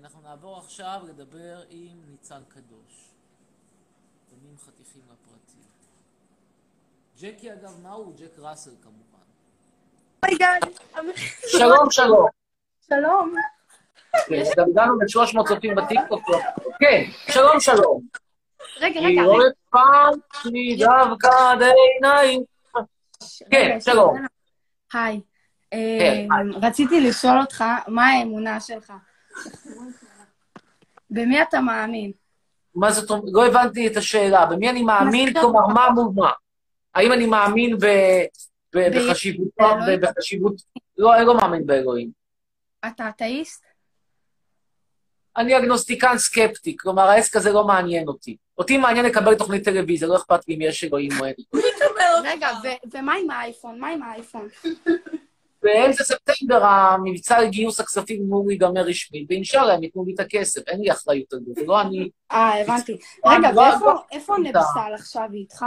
[0.00, 3.10] אנחנו נעבור עכשיו לדבר עם ניצן קדוש.
[4.30, 5.58] בנים חתיכים לפרטי.
[7.20, 8.12] ג'קי, אגב, מהו?
[8.18, 9.24] ג'ק ראסל כמובן.
[10.34, 10.62] Oh my God.
[11.46, 12.26] שלום, שלום.
[12.88, 13.34] שלום.
[14.56, 16.22] גם הגענו ל-300 צופים בטיקטוק.
[16.80, 18.00] כן, שלום, שלום.
[18.80, 19.22] רגע, רגע.
[19.22, 22.42] לא אכפת לי דווקא די נעים.
[23.50, 24.26] כן, שלום.
[24.92, 25.20] היי.
[25.70, 28.92] כן, אה, רציתי לשאול אותך, מה האמונה שלך?
[31.10, 32.12] במי אתה מאמין?
[32.74, 33.24] מה זאת אומרת?
[33.32, 34.46] לא הבנתי את השאלה.
[34.46, 35.32] במי אני מאמין?
[35.32, 36.30] כלומר, מה מול מה?
[36.94, 37.76] האם אני מאמין
[38.74, 39.48] בחשיבות...
[40.00, 40.54] בחשיבות...
[40.98, 42.10] לא, אני לא מאמין באלוהים.
[42.86, 43.64] אתה אתאיסט?
[45.36, 48.36] אני אגנוסטיקן סקפטי, כלומר העסק הזה לא מעניין אותי.
[48.58, 51.34] אותי מעניין לקבל תוכנית טלוויזיה, לא אכפת לי אם יש אלוהים או אין.
[52.24, 52.48] רגע,
[52.92, 53.80] ומה עם האייפון?
[53.80, 54.48] מה עם האייפון?
[55.62, 60.80] באמצע ספטמבר המבצע לגיוס הכספים אמור להיגמר רשמית, ואינשאללה הם ייתנו לי את הכסף, אין
[60.80, 62.10] לי אחריות על זה, זה לא אני...
[62.32, 62.98] אה, הבנתי.
[63.26, 63.92] רגע, לא, ואיפה.
[64.12, 65.64] איפה נבסל עכשיו איתך?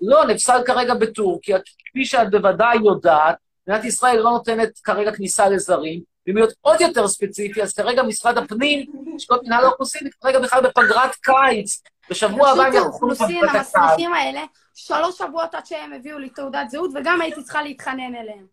[0.00, 1.58] לא, נפסל כרגע בטורקיה,
[1.90, 3.36] כפי שאת בוודאי יודעת,
[3.68, 8.38] מדינת ישראל לא נותנת כרגע כניסה לזרים, ואם להיות עוד יותר ספציפי, אז כרגע משרד
[8.38, 11.82] הפנים, לשכות מנהל האוכלוסין, כרגע בכלל בפגרת קיץ.
[12.10, 13.74] בשבוע הבא הם יחזרו האוכלוסין, לפגרת הקיץ.
[13.76, 14.40] המסריחים האלה,
[14.74, 18.46] שלוש שבועות עד שהם הביאו לי תעודת זהות, וגם הייתי צריכה להתחנן אליהם.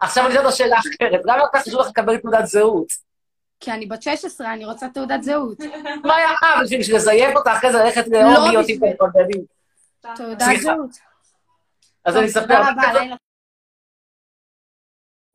[0.00, 2.86] עכשיו אני אשאל אותך שאלה אחרת, למה לקח חשוב לך לקבל תעודת זהות?
[3.60, 5.58] כי אני בת 16, אני רוצה תעודת זהות.
[6.04, 9.44] מה היה מה, בשביל לזייף אותה אחרי זה ללכת לאורגיות עם בשביל- מתמודדים?
[10.02, 10.62] תעודת סליחה.
[10.62, 10.90] זהות.
[12.04, 13.16] אז אני אספר תודה רבה, לילה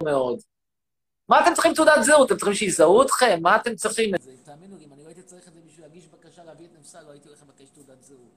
[0.03, 0.39] מאוד.
[1.29, 2.27] מה אתם צריכים תעודת זהות?
[2.27, 3.39] אתם צריכים שיזהו אתכם?
[3.41, 4.31] מה אתם צריכים את זה?
[4.43, 7.01] תאמינו לי, אם אני לא הייתי צריך את זה בשביל להגיש בקשה להביא את נפסל,
[7.01, 8.31] לא הייתי הולך לבקש תעודת זהות.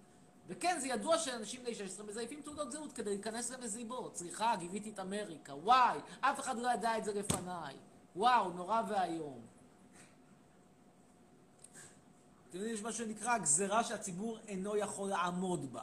[0.48, 4.16] וכן, זה ידוע שאנשים בני 16 מזייפים תעודות זהות כדי להיכנס למזיבות.
[4.16, 5.54] סליחה, גיביתי את אמריקה.
[5.54, 7.74] וואי, אף אחד לא ידע את זה לפניי.
[8.16, 9.40] וואו, נורא ואיום.
[12.48, 15.82] אתם יודעים, יש מה שנקרא גזירה שהציבור אינו יכול לעמוד בה.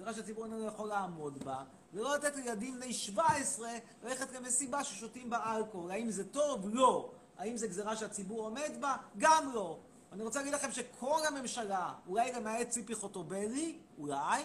[0.00, 3.70] גזירה שהציבור אינו יכול לעמוד בה, ולא לתת לילדים בני 17
[4.02, 5.90] ללכת למסיבה ששותים בה אלכוהול.
[5.90, 6.68] האם זה טוב?
[6.68, 7.10] לא.
[7.38, 8.96] האם זה גזירה שהציבור עומד בה?
[9.18, 9.78] גם לא.
[10.12, 14.42] אני רוצה להגיד לכם שכל הממשלה, אולי למעט ציפי חוטובלי, אולי,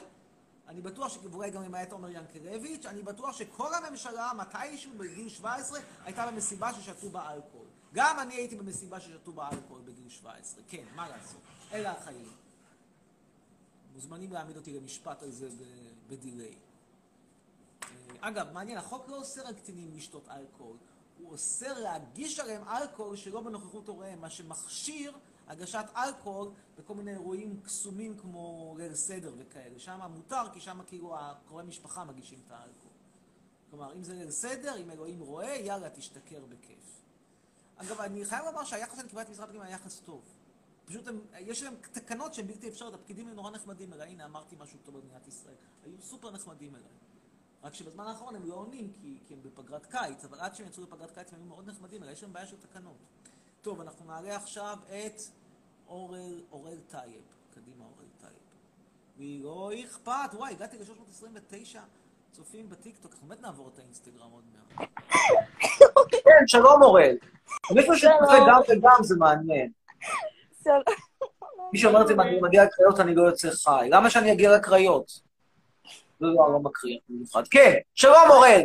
[0.67, 6.27] אני בטוח שאולי גם למעט עומר ינקלביץ', אני בטוח שכל הממשלה, מתישהו בגיל 17, הייתה
[6.27, 7.67] במסיבה ששתו בה אלכוהול.
[7.93, 10.63] גם אני הייתי במסיבה ששתו בה אלכוהול בגיל 17.
[10.67, 11.41] כן, מה לעשות?
[11.73, 12.44] אלה החיים.
[13.95, 15.49] מוזמנים להעמיד אותי למשפט על זה
[16.07, 16.55] בדיליי.
[17.83, 17.87] אה,
[18.19, 20.77] אגב, מעניין, החוק לא אוסר על קטינים לשתות אלכוהול.
[21.19, 27.61] הוא אוסר להגיש עליהם אלכוהול שלא בנוכחות הוריהם, מה שמכשיר הגשת אלכוהול בכל מיני אירועים
[27.63, 29.79] קסומים כמו ליל סדר וכאלה.
[29.79, 32.93] שם מותר, כי שם כאילו הקרובי משפחה מגישים את האלכוהול.
[33.69, 37.01] כלומר, אם זה ליל סדר, אם אלוהים רואה, יאללה, תשתכר בכיף.
[37.77, 40.21] אגב, אני חייב לומר שהיחס שאני קיבלתי במשרד הפנים היה יחס טוב.
[40.85, 44.55] פשוט הם, יש להם תקנות שהן בלתי אפשריות, הפקידים הם נורא נחמדים אליי, הנה אמרתי
[44.59, 46.91] משהו טוב במדינת ישראל, היו סופר נחמדים אליי.
[47.63, 50.83] רק שבזמן האחרון הם לא עונים כי, כי הם בפגרת קיץ, אבל עד שהם יצאו
[50.83, 52.97] לפגרת קיץ הם היו מאוד נחמדים אליי, יש להם בעיה של תקנות.
[53.61, 55.21] טוב, אנחנו נעלה עכשיו את
[55.87, 57.21] אורל, אורל טייב.
[57.53, 58.33] קדימה, אורל טייב.
[59.17, 61.77] ולא אכפת, וואי, הגעתי ל-329
[62.31, 64.89] צופים בטיקטוק, אנחנו באמת נעבור את האינסטגרם עוד מעט.
[66.11, 67.15] כן, שלום אורל.
[67.71, 69.71] מישהו שצופה גם וגם זה מעניין.
[71.73, 73.87] מי שאומר את זה, אם אני מגיע לקריות, אני לא יוצא חי.
[73.91, 75.11] למה שאני אגיע לקריות?
[76.21, 77.47] לא, לא, לא מקריא במיוחד.
[77.51, 78.61] כן, שלום אורל.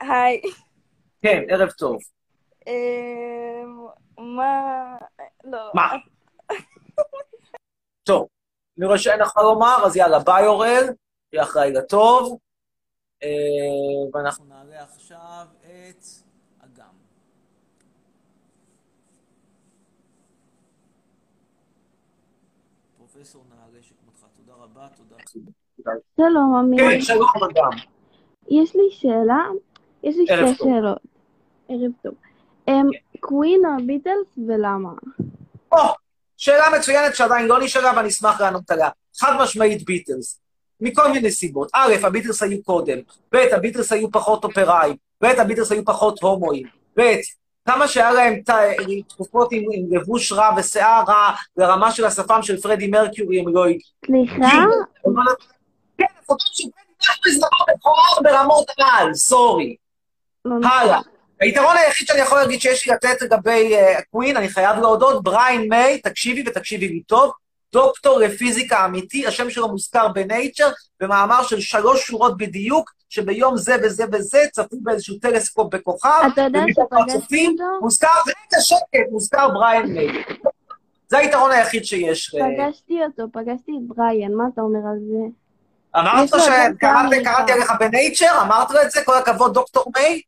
[0.00, 0.40] היי.
[1.22, 1.98] כן, ערב טוב.
[2.66, 3.86] אמ,
[4.18, 4.96] מה...
[5.44, 5.70] לא.
[5.74, 5.92] מה?
[8.02, 8.28] טוב,
[8.78, 10.84] אני רואה שאין לך מה לומר, אז יאללה, ביי אורל,
[11.30, 12.38] שיהיה לך לילה טוב.
[13.22, 13.28] אה,
[14.14, 16.04] ואנחנו נעלה עכשיו את
[16.60, 16.94] אגם.
[22.96, 25.16] פרופסור נעלה שכמותך, תודה רבה, תודה.
[26.16, 26.90] שלום, אמיר.
[26.90, 27.70] כן, שלום אגם.
[28.48, 29.44] יש לי שאלה,
[30.02, 30.64] יש לי שתי.
[30.64, 30.98] שאלות.
[31.68, 32.14] ערב טוב.
[33.20, 34.90] קווין או הביטלס ולמה?
[35.72, 35.78] או,
[36.36, 38.88] שאלה מצוינת שעדיין לא נשאלה ואני אשמח לענות עליה.
[39.20, 40.40] חד משמעית ביטלס.
[40.80, 41.68] מכל מיני סיבות.
[41.74, 42.98] א', הביטלס היו קודם,
[43.32, 46.66] ב', הביטלס היו פחות אופראיים, ב', הביטלס היו פחות הומואים,
[46.98, 47.14] ב',
[47.68, 48.40] כמה שהיה להם
[49.08, 53.64] תקופות עם, עם לבוש רע ושיער רע לרמה של השפם של פרדי מרקיורי, הם לא
[53.64, 53.80] הגיעו.
[54.06, 54.64] סליחה?
[56.26, 59.76] פרדי מרקיורי זה דבר מכוער ברמות על, sorry.
[60.44, 61.00] לא הלאה.
[61.40, 65.68] היתרון היחיד שאני יכול להגיד שיש לי לתת לגבי ה Queen, אני חייב להודות, בריין
[65.68, 67.32] מיי, תקשיבי ותקשיבי לי טוב,
[67.72, 70.68] דוקטור לפיזיקה אמיתי, השם שלו מוזכר ב Nature,
[71.00, 76.60] במאמר של שלוש שורות בדיוק, שביום זה וזה וזה צפו באיזשהו טלסקופ בכוכב, אתה יודע
[76.68, 77.64] שפגשתי אותו?
[77.80, 80.08] מוזכר, רגע שקט, מוזכר בריין מיי.
[81.08, 82.30] זה היתרון היחיד שיש.
[82.30, 85.45] פגשתי אותו, פגשתי את בריאן, מה אתה אומר על זה?
[85.98, 87.52] אמרת שקראתי.
[87.52, 88.42] עליך בנייצ'ר?
[88.42, 89.04] אמרת לו את זה?
[89.04, 90.22] כל הכבוד, דוקטור מיי?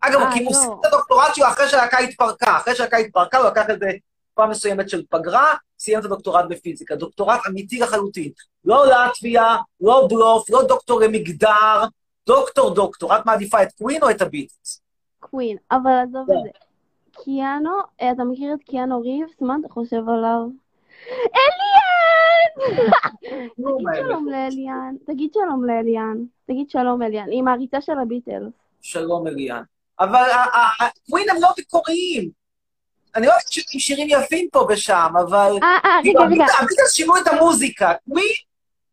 [0.00, 0.52] אגב, הוא אה, לא.
[0.52, 2.56] סיים את הדוקטורט שלו אחרי שהלהקה התפרקה.
[2.56, 3.90] אחרי שהלהקה התפרקה, הוא לקח איזה
[4.32, 6.94] תקופה מסוימת של פגרה, סיים את הדוקטורט בפיזיקה.
[6.96, 8.30] דוקטורט אמיתי לחלוטין.
[8.64, 11.84] לא לטביה, לא בלוף, לא דוקטור למגדר,
[12.26, 13.16] דוקטור דוקטור.
[13.16, 14.82] את מעדיפה את קווין או את הביטלס?
[15.20, 16.32] קווין, אבל עזוב כן.
[16.32, 16.50] את זה.
[17.24, 19.40] קיאנו, אה, אתה מכיר את קיאנו ריבס?
[19.40, 20.40] מה אתה חושב עליו?
[21.08, 21.81] אליאן!
[23.56, 26.16] תגיד שלום לאליאן, תגיד שלום לאליאן,
[26.46, 28.52] תגיד שלום אליאן, היא מעריצה של הביטלס.
[28.80, 29.62] שלום אליאן.
[30.00, 32.30] אבל ה- ה- ה- קווין הם לא מקוריים.
[33.16, 35.52] אני לא חושב עם שירים יפים פה ושם, אבל...
[35.62, 36.44] אה, אה, רגע, רגע.
[36.44, 37.92] הביט- הביטלס שינו את המוזיקה.
[38.06, 38.20] מי?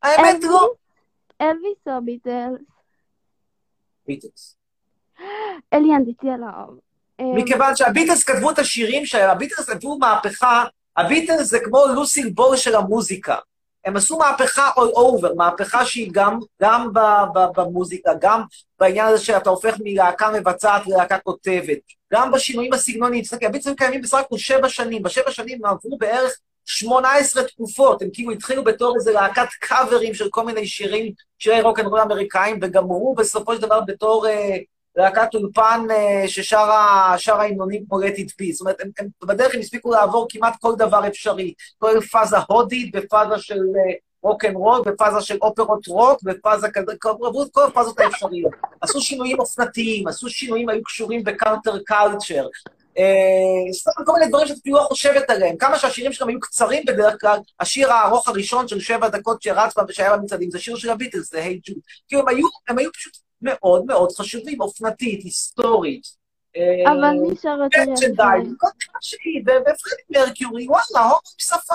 [0.03, 0.69] האמת לא.
[1.41, 2.61] אלוויס או ביטלס?
[4.07, 4.55] ביטלס.
[5.73, 6.67] אליאן, תצאי עליו.
[7.19, 10.63] אמ, מכיוון שהביטלס כתבו את השירים שלהם, הביטלס כתבו מהפכה,
[10.97, 13.35] הביטלס זה כמו לוסיל בור של המוזיקה.
[13.85, 16.89] הם עשו מהפכה all over, מהפכה שהיא גם, גם
[17.55, 18.41] במוזיקה, גם
[18.79, 21.77] בעניין הזה שאתה הופך מלהקה מבצעת ללהקה כותבת,
[22.13, 23.23] גם בשינויים הסגנוניים.
[23.23, 28.07] תסתכל, הביטלס קיימים בסך הכל שבע שנים, בשבע שנים הם עברו בערך 18 תקופות, הם
[28.13, 33.55] כאילו התחילו בתור איזה להקת קאברים של כל מיני שירים, שירי רוקנרול אמריקאים, וגמרו בסופו
[33.55, 34.27] של דבר בתור...
[34.27, 34.57] אה,
[34.95, 38.51] להקת אולפן אה, ששרה שרה המנונים כמו let it be.
[38.51, 41.53] זאת אומרת, הם, הם בדרך הם הספיקו לעבור כמעט כל דבר אפשרי.
[41.77, 43.59] כל פאזה הודית, בפאזה של
[44.23, 47.13] רוק אנד רול, בפאזה של אופרות רוק, בפאזה כזה, כל-
[47.67, 48.51] הפאזות האפשריות.
[48.81, 52.47] עשו שינויים אופנתיים, עשו שינויים, היו קשורים ב counter culture.
[52.97, 55.57] אה, סתם כל מיני דברים שאת אפילו לא חושבת עליהם.
[55.57, 59.83] כמה שהשירים שלהם היו קצרים בדרך כלל, השיר הארוך הראשון של שבע דקות שרץ בה
[59.87, 61.77] ושהיה במצעדים, זה שיר של הביטלס, זה היי ג'וד.
[62.07, 62.21] כאילו,
[62.67, 66.19] הם היו פשוט מאוד מאוד חשובים, אופנתית, היסטורית.
[66.55, 68.55] אה, אבל מי שר מרצ'נדייז, יפה?
[68.59, 71.73] כל דבר שהיא, ופרדי מרקיורי, וואלה, הומו בשפה.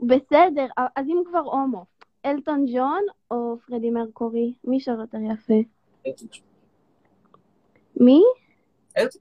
[0.00, 1.84] בסדר, אז אם כבר הומו,
[2.26, 4.54] אלטון ג'ון או פרדי מרקורי?
[4.64, 5.54] מי שר יותר יפה?
[7.96, 8.22] מי?
[8.98, 9.20] אלטון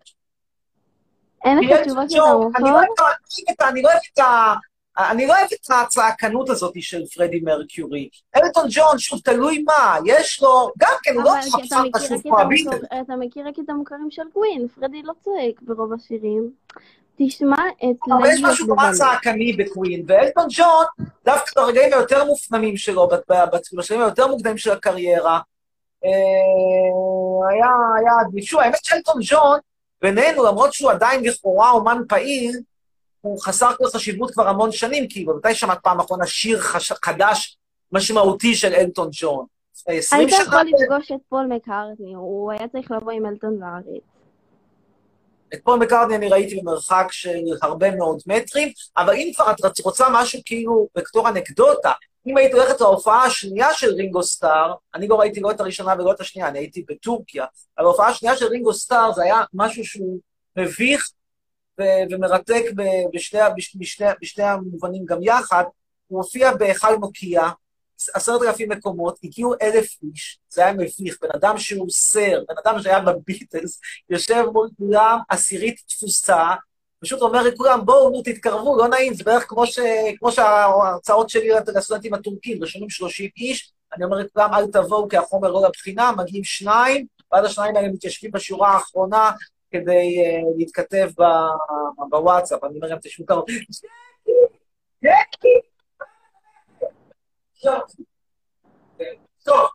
[1.45, 2.75] אין כי לך אלטון תשובה שאתה ג'ון, אני לא?
[2.75, 2.87] אוהב
[3.51, 4.53] את אני לא אוהב את ה...
[4.97, 8.09] אני לא אוהב את הצעקנות הזאת של פרדי מרקיורי.
[8.35, 12.77] אלטון ג'ון, שוב, תלוי מה, יש לו, גם כן, הוא לא חפשן חשוב כמו הביטל.
[13.01, 16.51] אתה מכיר רק את המוכרים של קווין, פרדי לא צועק ברוב השירים.
[17.17, 18.91] תשמע את אבל יש משהו נורא.
[18.93, 20.85] צעקני בקווין, ואלטון ג'ון,
[21.25, 25.39] דווקא ברגעים היותר מופנמים שלו, ב- ב- ב- בשלבים היותר מוקדמים של הקריירה,
[26.05, 26.09] אה,
[27.49, 27.67] היה,
[27.99, 28.43] היה.
[28.43, 29.59] שוב, האמת שאלטון ג'ון,
[30.01, 32.59] בינינו, למרות שהוא עדיין לכאורה אומן פעיל,
[33.21, 37.57] הוא חסר כל חשיבות כבר המון שנים, כי מתי שמעת פעם אחרונה שיר חש- חדש
[37.91, 39.45] משמעותי של אלטון ג'ון?
[39.87, 40.39] 20 היית?
[40.47, 44.01] יכול לפגוש את פול מקארטני, הוא היה צריך לבוא עם אלטון לארץ.
[45.53, 50.07] את פול מקארטני אני ראיתי במרחק של הרבה מאוד מטרים, אבל אם כבר את רוצה
[50.11, 51.91] משהו כאילו בתור אנקדוטה,
[52.27, 56.11] אם היית הולכת להופעה השנייה של רינגו סטאר, אני לא ראיתי לא את הראשונה ולא
[56.11, 57.45] את השנייה, אני הייתי בטורקיה,
[57.77, 60.19] אבל ההופעה השנייה של רינגו סטאר זה היה משהו שהוא
[60.57, 61.09] מביך
[62.11, 62.63] ומרתק
[63.13, 65.63] בשני, בשני, בשני המובנים גם יחד.
[66.07, 67.49] הוא הופיע בהיכל נוקיה,
[68.13, 72.81] עשרת אלפים מקומות, הגיעו אלף איש, זה היה מביך, בן אדם שהוא סר, בן אדם
[72.81, 76.45] שהיה בביטלס, יושב מול כולם, עשירית תפוסה,
[76.99, 79.79] פשוט אומר לכולם, בואו, נו, תתקרבו, לא נעים, זה בערך כמו, ש...
[80.19, 85.51] כמו שההרצאות שלי לסטודנטים הטורקים, רשומים 30 איש, אני אומר לכולם, אל תבואו כי החומר
[85.51, 89.31] לא לבחינה, מגיעים שניים, ואז השניים האלה מתיישבים בשורה האחרונה
[89.71, 93.41] כדי uh, להתכתב ב- בוואטסאפ, אני אומר להם, תשמעו כמה,
[95.03, 95.69] ג'קי!
[99.43, 99.69] טוב,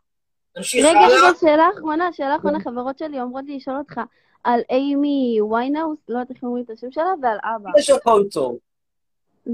[0.57, 1.29] נמשיך רגע, הלאה.
[1.29, 4.01] רגע, שאלה אחרונה, שאלה אחרונה, חברות שלי אומרות לי לשאול אותך
[4.45, 7.71] על אימי ויינאוס, לא יודעת איך אומרים את השם שלה, ועל אבא.
[7.79, 8.59] יש הכל טוב.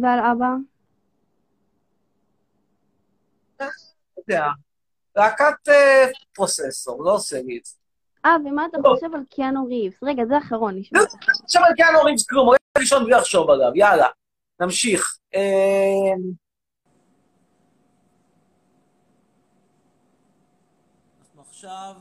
[0.02, 0.50] ועל אבא.
[3.56, 3.64] אתה
[4.18, 4.46] יודע,
[5.16, 7.79] להקת אה, פרוססור, לא עושה לי את זה.
[8.24, 10.02] אה, ומה אתה חושב על קיאנו ריבס?
[10.02, 11.00] רגע, זה אחרון, נשמע.
[11.44, 14.06] עכשיו על קיאנו ריבס כלום, הוא הולך לישון בלי לחשוב עליו, יאללה,
[14.60, 15.18] נמשיך.
[15.34, 15.40] אה,
[21.20, 21.96] אנחנו עכשיו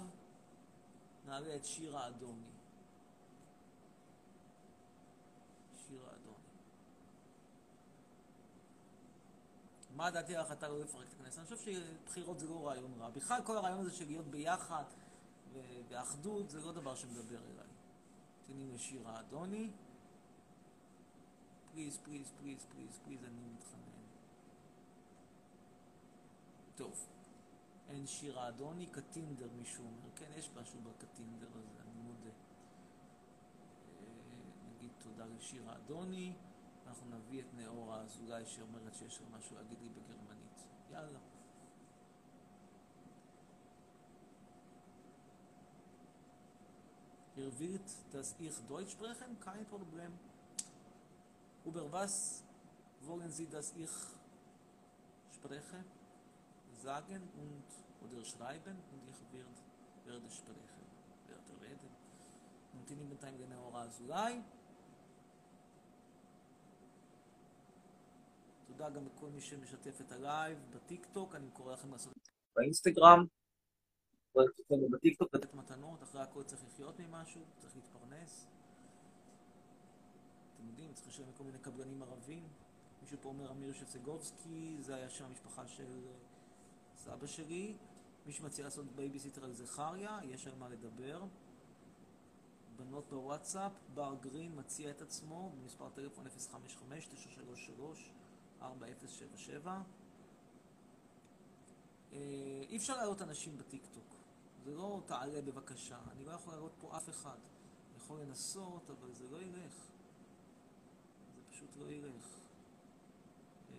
[1.27, 2.49] נעלה את שיר האדומי.
[5.87, 6.35] שיר האדומי.
[9.95, 11.39] מה דעתי על ההחלטה לא לפרק את הכנסת?
[11.39, 13.09] אני חושב שבחירות זה לא רעיון רע.
[13.09, 14.83] בכלל כל הרעיון הזה של להיות ביחד
[15.53, 17.67] ובאחדות זה לא דבר שמדבר אליי.
[18.45, 19.69] תני לשיר האדוני.
[21.71, 23.79] please, please, please, please, please, אני מתחנן.
[26.75, 27.07] טוב.
[27.89, 30.09] אין שיר האדוני, קטינדר מישהו אומר.
[30.15, 32.29] כן, יש משהו בקטינדר הזה, אני מודה.
[32.29, 34.05] אה,
[34.69, 36.33] נגיד תודה לשיר האדוני.
[36.87, 40.67] אנחנו נביא את נאורה אזולאי שאומרת שיש לה משהו להגיד לי בגרמנית.
[40.91, 41.19] יאללה.
[47.39, 49.39] Ihr wird, dass ich Deutsch sprechen?
[49.39, 50.11] Kein Problem.
[51.65, 52.43] Über was
[53.01, 53.93] wollen Sie, dass ich
[55.37, 55.79] spreche?
[56.83, 57.63] Sagen und
[58.03, 59.55] oder schreiben und ich wird,
[60.05, 60.83] werde sprechen.
[61.27, 61.89] werde reden.
[62.73, 64.41] ממתינים בינתיים לנאורה אזולאי.
[68.67, 73.38] תודה גם לכל מי שמשתף את הלייב בטיקטוק, אני קורא לכם לעשות את באינסטגרם.
[74.91, 78.47] בטיקטוק לתת מתנות, אחרי הכל צריך לחיות ממשהו, צריך להתפרנס.
[80.55, 82.47] אתם יודעים, צריך לשלם לכל מיני קבלנים ערבים.
[83.01, 86.11] מישהו פה אומר אמיר שפסגובסקי, זה היה שם המשפחה של אה,
[86.95, 87.77] סבא שלי.
[88.25, 91.23] מי שמציע לעשות בייביסיטר על זכריה, יש על מה לדבר.
[92.75, 96.25] בנות בוואטסאפ, בר גרין מציע את עצמו במספר טלפון
[98.61, 98.63] 055-933-4077.
[102.13, 102.19] אה,
[102.69, 104.18] אי אפשר להעלות אנשים בטיקטוק.
[104.69, 105.99] זה לא תעלה בבקשה.
[106.11, 107.37] אני לא יכול להעלות פה אף אחד.
[107.89, 109.73] אני יכול לנסות, אבל זה לא ילך.
[111.35, 112.27] זה פשוט לא ילך.
[113.69, 113.75] אה,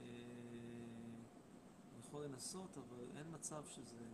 [1.92, 4.04] אני יכול לנסות, אבל אין מצב שזה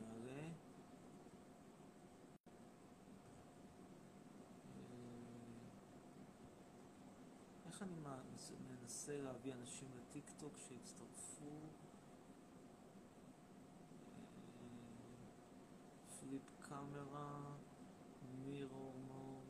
[0.00, 0.42] יעלה.
[0.42, 0.50] אה,
[7.66, 11.50] איך אני מנס- מנסה להביא אנשים לטיקטוק שיצטרפו?
[16.92, 17.40] קאמרה,
[18.44, 19.44] מירור מוד.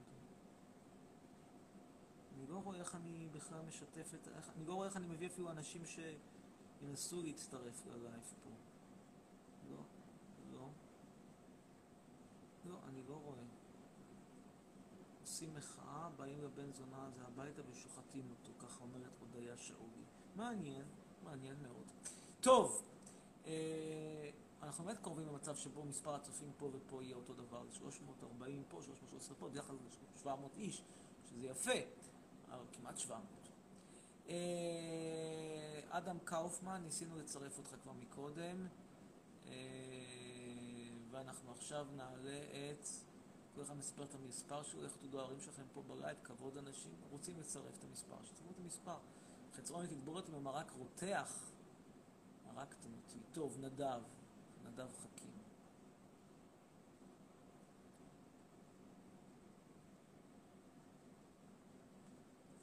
[2.35, 4.29] אני לא רואה איך אני בכלל משתף את...
[4.29, 8.51] איך, אני לא רואה איך אני מביא אפילו אנשים שינסו להצטרף ללייב פה.
[9.71, 9.83] לא,
[10.53, 10.69] לא.
[12.65, 13.45] לא, אני לא רואה.
[15.21, 20.05] עושים מחאה, באים לבן זונה הזה הביתה ושוחטים אותו, ככה אומרת הודיה שאולי.
[20.37, 20.85] מעניין,
[21.25, 21.87] מעניין מאוד.
[22.41, 22.83] טוב,
[23.47, 24.31] אה,
[24.65, 29.37] אנחנו באמת קרובים למצב שבו מספר הצופים פה ופה יהיה אותו דבר, 340 פה, 313
[29.37, 29.89] פה, בדרך כלל זה
[30.23, 30.83] 700 איש,
[31.29, 31.73] שזה יפה,
[32.51, 33.25] אבל כמעט 700.
[34.29, 34.35] אה,
[35.89, 38.67] אדם קאופמן, ניסינו לצרף אותך כבר מקודם,
[39.47, 39.53] אה,
[41.11, 42.39] ואנחנו עכשיו נעלה
[42.73, 42.87] את...
[43.55, 47.41] כל אחד מספר את המספר שלו, איך תדעו ההורים שלכם פה בלייב, כבוד אנשים, רוצים
[47.41, 48.97] לצרף את המספר, שתצרפו את המספר.
[49.57, 51.51] חצרוני תגבורת עם המרק רותח,
[52.47, 53.19] הרגתם אותי.
[53.33, 54.03] טוב, נדב,
[54.75, 55.31] נדב חכים.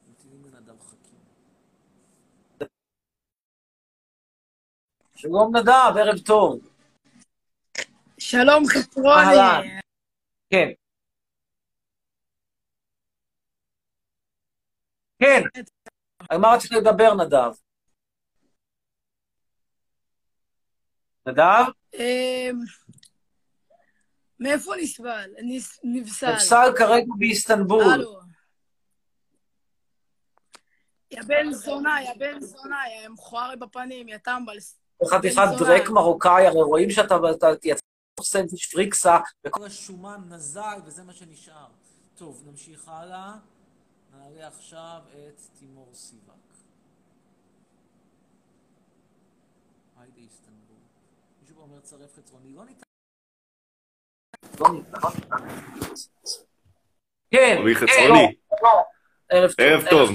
[0.08, 1.20] ממתינים לנדב חכים.
[5.16, 6.60] שלום נדב, ערב טוב.
[8.18, 9.80] שלום חצרוני.
[10.50, 10.72] כן.
[15.20, 15.42] כן.
[16.30, 17.71] על מה רצית לדבר, נדב?
[21.28, 21.64] נדב?
[21.94, 22.60] אמ,
[24.40, 25.30] מאיפה נסבל?
[25.44, 26.34] נס- נבסל.
[26.34, 28.06] נפסל כרגע באיסטנבול.
[31.12, 34.58] יא בן זונה, יא בן זונה, יא מכוער בפנים, יא טמבל.
[35.10, 35.42] חתיכת.
[35.60, 37.82] דרק מרוקאי, הרי רואים שאתה אתה יצא
[38.22, 39.18] סנדוויץ' פריקסה,
[39.48, 41.68] וכל השומן נזל, וזה מה שנשאר.
[42.16, 43.34] טוב, נמשיך הלאה.
[44.12, 46.32] נעלה עכשיו את תימור סיבק.
[50.00, 50.61] היידה איסטנבול.
[51.62, 52.84] מישהו פה אומר צרף חצרוני, לא ניתן.
[54.60, 54.98] לא ניתן.
[57.32, 57.58] כן,
[57.88, 58.16] כן, לא,
[58.62, 58.84] לא.
[59.30, 59.66] ערב טוב.
[59.68, 60.10] ערב טוב.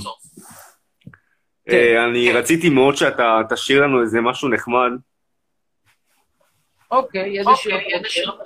[1.69, 4.91] אה, אני רציתי מאוד שאתה תשאיר לנו איזה משהו נחמד.
[6.91, 7.79] אוקיי, איזה שיר?
[7.79, 8.41] איזה שיר?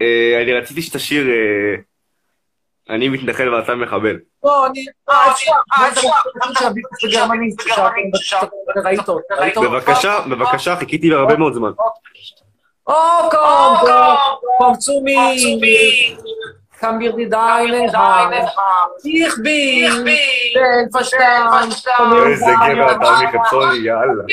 [0.00, 1.82] אה, אני רציתי שתשאיר אה,
[2.90, 4.16] אני מתנחל ואתה מחבל.
[4.44, 4.84] לא, אני...
[5.08, 5.32] אה,
[5.78, 5.88] אה.
[9.62, 11.70] בבקשה, בבקשה, חיכיתי הרבה מאוד זמן.
[12.86, 12.94] או,
[13.30, 13.76] קום,
[14.58, 14.74] קום,
[17.92, 18.34] Hand.
[19.04, 20.04] Ich bin
[20.54, 21.68] den Verstand von
[22.10, 22.26] mir.
[22.26, 24.24] איזה גבר אתה עמי חצרוני, יאללה.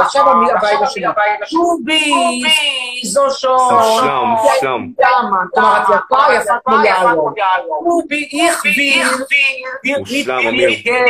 [0.00, 0.24] עכשיו
[0.86, 1.06] שלי.
[1.06, 4.26] Du bist so schön.
[4.26, 4.92] מושלם.
[5.54, 6.76] כלומר, את יפה, יפה כמו
[8.08, 9.98] bist, ich bin.
[9.98, 10.70] מושלם, אמיר.
[10.84, 11.04] כן.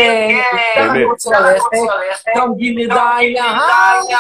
[0.91, 1.67] אני רוצה ללכת.
[2.37, 2.57] Hand.
[2.59, 4.11] Gib mir deine Hand.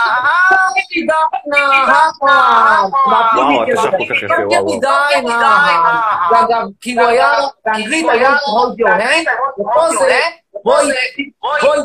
[3.36, 6.34] וואו, אתה שר כל כך יפה, וואו, deine Hand.
[6.34, 7.30] ואגב, כאילו היה,
[7.64, 8.30] באנגלית היה
[8.80, 9.28] your hand,
[9.60, 10.20] ופה זה
[10.64, 10.86] בואי,
[11.40, 11.78] בואי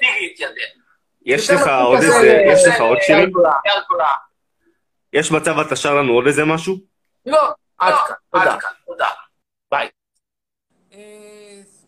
[0.00, 0.84] תראי את ידך.
[1.24, 3.32] יש לך עוד איזה, יש לך עוד שירים?
[5.12, 6.74] יש מצב אתה שר לנו עוד איזה משהו?
[7.26, 8.14] לא, עד כאן,
[8.86, 9.06] תודה.
[9.70, 9.88] ביי.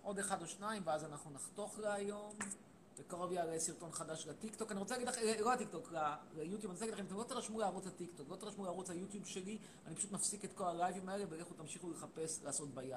[0.03, 2.33] עוד אחד או שניים, ואז אנחנו נחתוך להיום.
[2.99, 4.71] בקרוב יעלה סרטון חדש לטיקטוק.
[4.73, 5.97] אני רוצה להגיד לכם, לא לטיקטוק, ל-
[6.37, 9.59] ליוטיוב, אני רוצה להגיד לכם, אתם לא תרשמו לערוץ הטיקטוק, לא תרשמו לערוץ היוטיוב שלי,
[9.87, 12.97] אני פשוט מפסיק את כל הלייבים האלה, ולכו תמשיכו לחפש, לעשות ביד.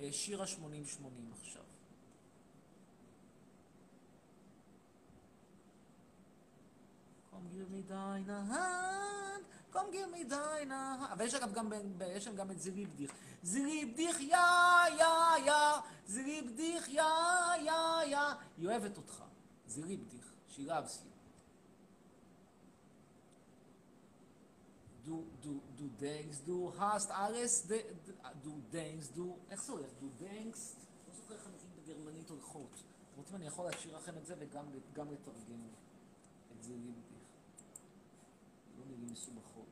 [0.00, 1.61] אה, שירה 8080 עכשיו.
[7.50, 11.12] Mir deine Hand, komm, gib mir deine Hand.
[11.12, 11.72] אבל יש אגב גם,
[12.06, 12.60] יש שם גם את.
[13.42, 14.36] זירי בדיח, יא,
[14.98, 17.02] יא, יא, זירי בדיח, יא,
[17.62, 18.18] יא, יא.
[18.58, 19.22] היא אוהבת אותך.
[19.66, 20.32] זירי בדיח.
[20.56, 21.12] She loves you.
[25.06, 28.14] Du, du, du denkst, du hast alles, ד- ד-
[28.44, 29.22] du denkst, du...
[29.50, 29.90] איך זה הולך?
[30.00, 30.76] Du denkst?
[31.08, 32.70] לא זוכר איך המילים בגרמנית הולכות.
[32.74, 35.60] אתם רוצים, אני יכול להשאיר לכם את זה וגם גם לתרגם
[36.58, 36.74] את זה
[39.02, 39.71] מילים מסובכות.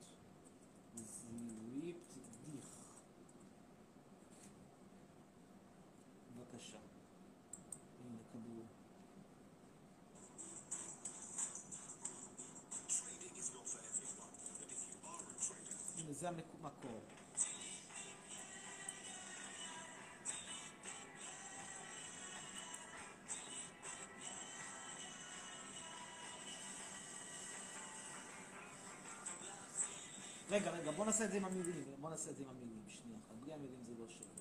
[30.61, 31.85] רגע, רגע, בוא נעשה את זה עם המילים.
[32.01, 32.83] בוא נעשה את זה עם המילים.
[32.89, 33.35] שנייה אחת.
[33.41, 34.35] בלי המילים זה לא שווה.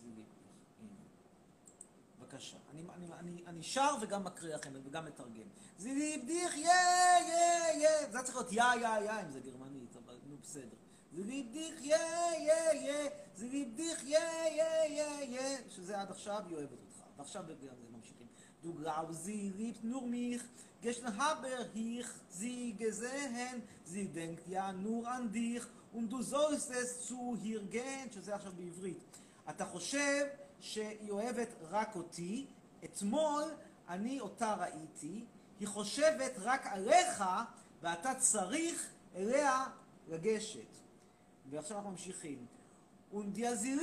[0.00, 0.22] זה לי.
[0.80, 0.90] הנה.
[2.20, 2.56] בבקשה.
[2.70, 5.48] אני, אני, אני, אני שר וגם מקריא לכם וגם מתרגם.
[5.78, 6.70] זה ליבדיך יא
[7.28, 8.12] יא יא.
[8.12, 10.76] זה צריך להיות יא יא יא אם זה גרמנית, אבל נו בסדר.
[11.12, 11.96] זה ליבדיך יא
[12.38, 13.08] יא יא.
[13.34, 14.18] זה ליבדיך יא
[14.48, 15.58] יא יא יא.
[15.68, 16.87] שזה עד עכשיו היא אוהבת אותך.
[17.18, 17.44] ועכשיו
[17.90, 18.28] ממשיכים.
[20.10, 20.42] Mich.
[20.82, 23.62] Gestern habe ich sie gesehen.
[23.84, 25.62] Sie denkt ja nur an dich.
[25.92, 28.10] Und du sollst es zu ihr gehen.
[28.12, 29.18] שזה עכשיו בעברית.
[29.50, 30.26] אתה חושב
[30.60, 32.46] שהיא אוהבת רק אותי.
[32.84, 33.44] אתמול
[33.88, 35.24] אני אותה ראיתי.
[35.60, 37.24] היא חושבת רק עליך,
[37.82, 39.66] ואתה צריך אליה
[40.08, 40.78] לגשת.
[41.50, 42.46] ועכשיו אנחנו ממשיכים.
[43.10, 43.74] Und ja, sie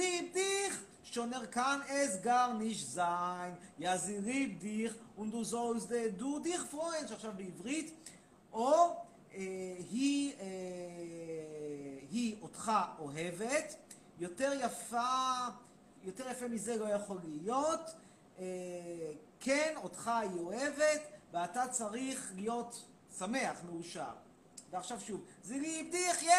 [1.13, 3.57] schon kann es gar nicht sein.
[3.77, 6.59] Ja, sie liebt dich, und du sollst du dich
[7.07, 7.93] שעכשיו בעברית,
[8.53, 8.95] או
[9.33, 10.45] אה, היא, אה,
[12.11, 13.75] היא אותך אוהבת,
[14.19, 15.47] יותר יפה,
[16.03, 17.95] יותר יפה מזה לא יכול להיות,
[18.39, 18.45] אה,
[19.39, 21.01] כן, אותך היא אוהבת,
[21.31, 22.85] ואתה צריך להיות
[23.17, 24.24] שמח, מאושר.
[24.75, 26.31] ועכשיו שוב, זה ליבדיך יא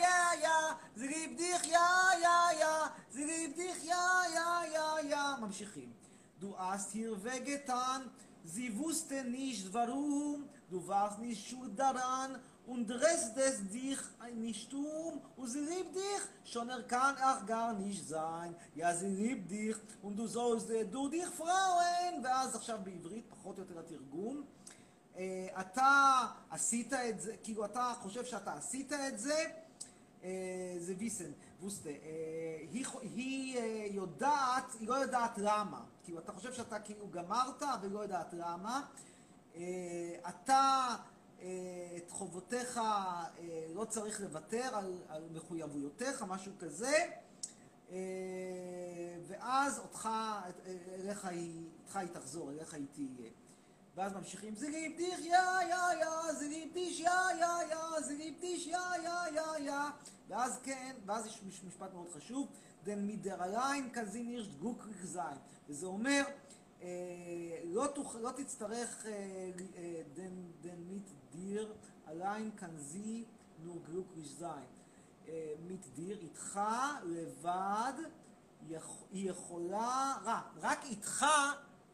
[0.00, 1.78] יא יא, זה ליבדיך יא
[2.22, 3.94] יא יא, זה ליבדיך יא
[4.34, 5.36] יא יא יא.
[5.40, 5.92] ממשיכים.
[6.40, 8.00] Du hast hier wehgetan,
[8.44, 12.30] sie wusste nicht warum, du warst nicht schuld daran
[12.66, 14.00] und dressest dich
[14.34, 18.56] nicht um und sie liebt dich, schon er kann auch gar nicht sein.
[18.74, 22.24] Ja, sie liebt dich und du sollst du dich freuen.
[22.24, 24.42] ואז עכשיו בעברית, פחות או יותר התרגום.
[25.14, 25.18] Uh,
[25.60, 29.44] אתה עשית את זה, כאילו אתה חושב שאתה עשית את זה,
[30.20, 30.24] uh,
[30.78, 31.92] זה ויסן, ווסטה, uh,
[32.72, 33.58] היא, היא
[33.94, 38.86] יודעת, היא לא יודעת למה, כאילו אתה חושב שאתה כאילו גמרת ולא יודעת למה,
[40.28, 40.96] אתה
[41.96, 42.80] את חובותיך
[43.74, 47.06] לא צריך לוותר על, על מחויבויותיך, משהו כזה,
[49.26, 50.08] ואז אותך,
[50.94, 53.30] אליך היא, איתך היא תחזור, אליך היא תהיה.
[53.96, 55.36] ואז ממשיכים, זה ליבדיך יא
[55.68, 59.90] יא יא, זה ליבדיש יא יא יא, זה ליבדיש יא יא יא יא.
[60.28, 62.48] ואז כן, ואז יש משפט מאוד חשוב,
[62.86, 65.38] allein kann sie nicht glücklich sein.
[65.68, 66.22] וזה אומר,
[66.82, 66.88] אה,
[67.64, 68.16] לא, תוכ...
[68.16, 69.12] לא תצטרך, אה,
[69.76, 70.02] אה,
[70.90, 71.66] mit dir
[72.06, 73.26] allein kann sie
[73.64, 74.68] nur glücklich sein.
[75.28, 76.60] אה, mit dir, איתך,
[77.04, 77.92] לבד.
[79.10, 80.14] היא יכולה,
[80.60, 81.24] רק איתך,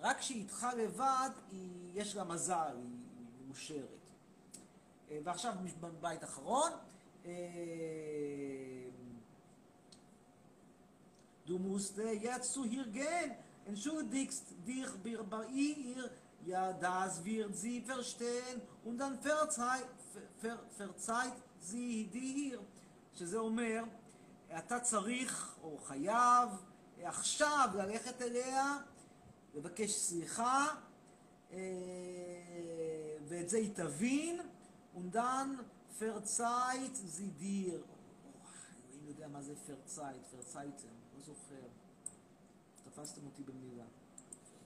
[0.00, 2.96] רק כשהיא איתך לבד, היא, יש לה מזל, היא,
[3.46, 3.84] מאושרת.
[5.10, 5.54] אה, ועכשיו
[6.00, 6.72] בית אחרון.
[7.26, 7.32] אה,
[11.48, 13.30] Du musst jetzt zu ihr gehen,
[13.64, 14.90] entschuldigst dich
[15.30, 16.10] bei ihr,
[16.44, 19.86] ja, das wird sie verstehen, und dann verzeiht,
[20.42, 22.60] ver, verzeiht sie dir.
[23.14, 23.84] שזה אומר,
[24.58, 26.48] אתה צריך, או חייב,
[27.02, 28.76] עכשיו ללכת אליה,
[29.58, 30.66] לבקש סליחה,
[33.28, 34.40] ואת זה היא תבין,
[35.98, 37.80] verzeiht sie dir.
[38.88, 41.66] אלוהים יודע מה זה verzeiht, verzeihten, לא זוכר.
[42.84, 43.84] תפסתם אותי במילה.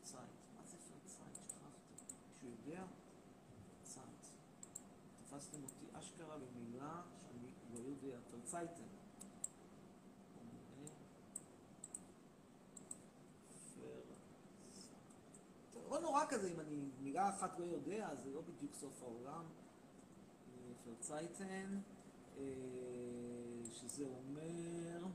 [0.00, 1.34] verzeiht, מה זה verzeiht?
[1.48, 2.04] שכחתי.
[2.32, 2.84] מישהו יודע?
[3.82, 4.24] verzeiht.
[5.24, 8.18] תפסתם אותי אשכרה במילה שאני לא יודע.
[8.30, 8.91] verzeihten.
[15.92, 19.44] לא נורא כזה, אם אני מילה אחת לא יודע, זה לא בדיוק סוף העולם.
[20.84, 21.80] פרצייטן,
[23.72, 25.06] שזה אומר...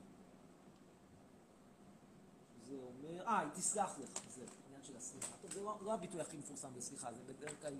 [2.65, 3.27] שזה אומר...
[3.27, 5.33] אה, היא תסלח לך, זה עניין של הסליחה.
[5.41, 7.73] טוב, זה לא, לא הביטוי הכי מפורסם בסליחה, זה בדרך כלל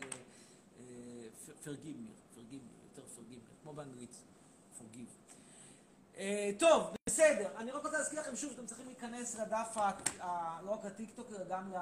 [1.64, 4.16] פרגיב מיר, פרגיב מיר, יותר פרגיב מיר, כמו באנגלית,
[4.78, 5.18] פורגיב.
[6.60, 7.58] טוב, בסדר.
[7.58, 9.78] אני רק רוצה להזכיר לכם שוב שאתם צריכים להיכנס לדף,
[10.64, 11.78] לא רק לטיקטוק, אלא גם ל...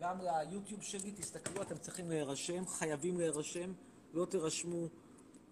[0.00, 3.72] גם ליוטיוב שלי, תסתכלו, אתם צריכים להירשם, חייבים להירשם,
[4.12, 4.86] לא תירשמו,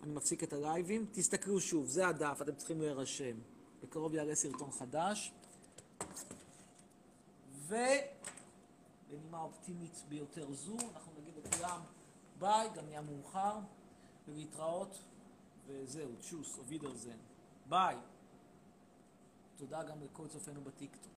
[0.02, 1.06] אני מפסיק את הלייבים.
[1.12, 3.36] תסתכלו שוב, זה הדף, אתם צריכים להירשם.
[3.82, 5.32] בקרוב יעלה סרטון חדש.
[7.66, 11.80] ובנימה אופטימית ביותר זו, אנחנו נגיד לכולם
[12.38, 13.58] ביי, גם נהיה מאוחר,
[14.28, 14.98] ולהתראות,
[15.66, 17.18] וזהו, צ'וס, אובידרזן.
[17.68, 17.96] ביי.
[19.56, 21.12] תודה גם לכל צופינו בטיקטוק.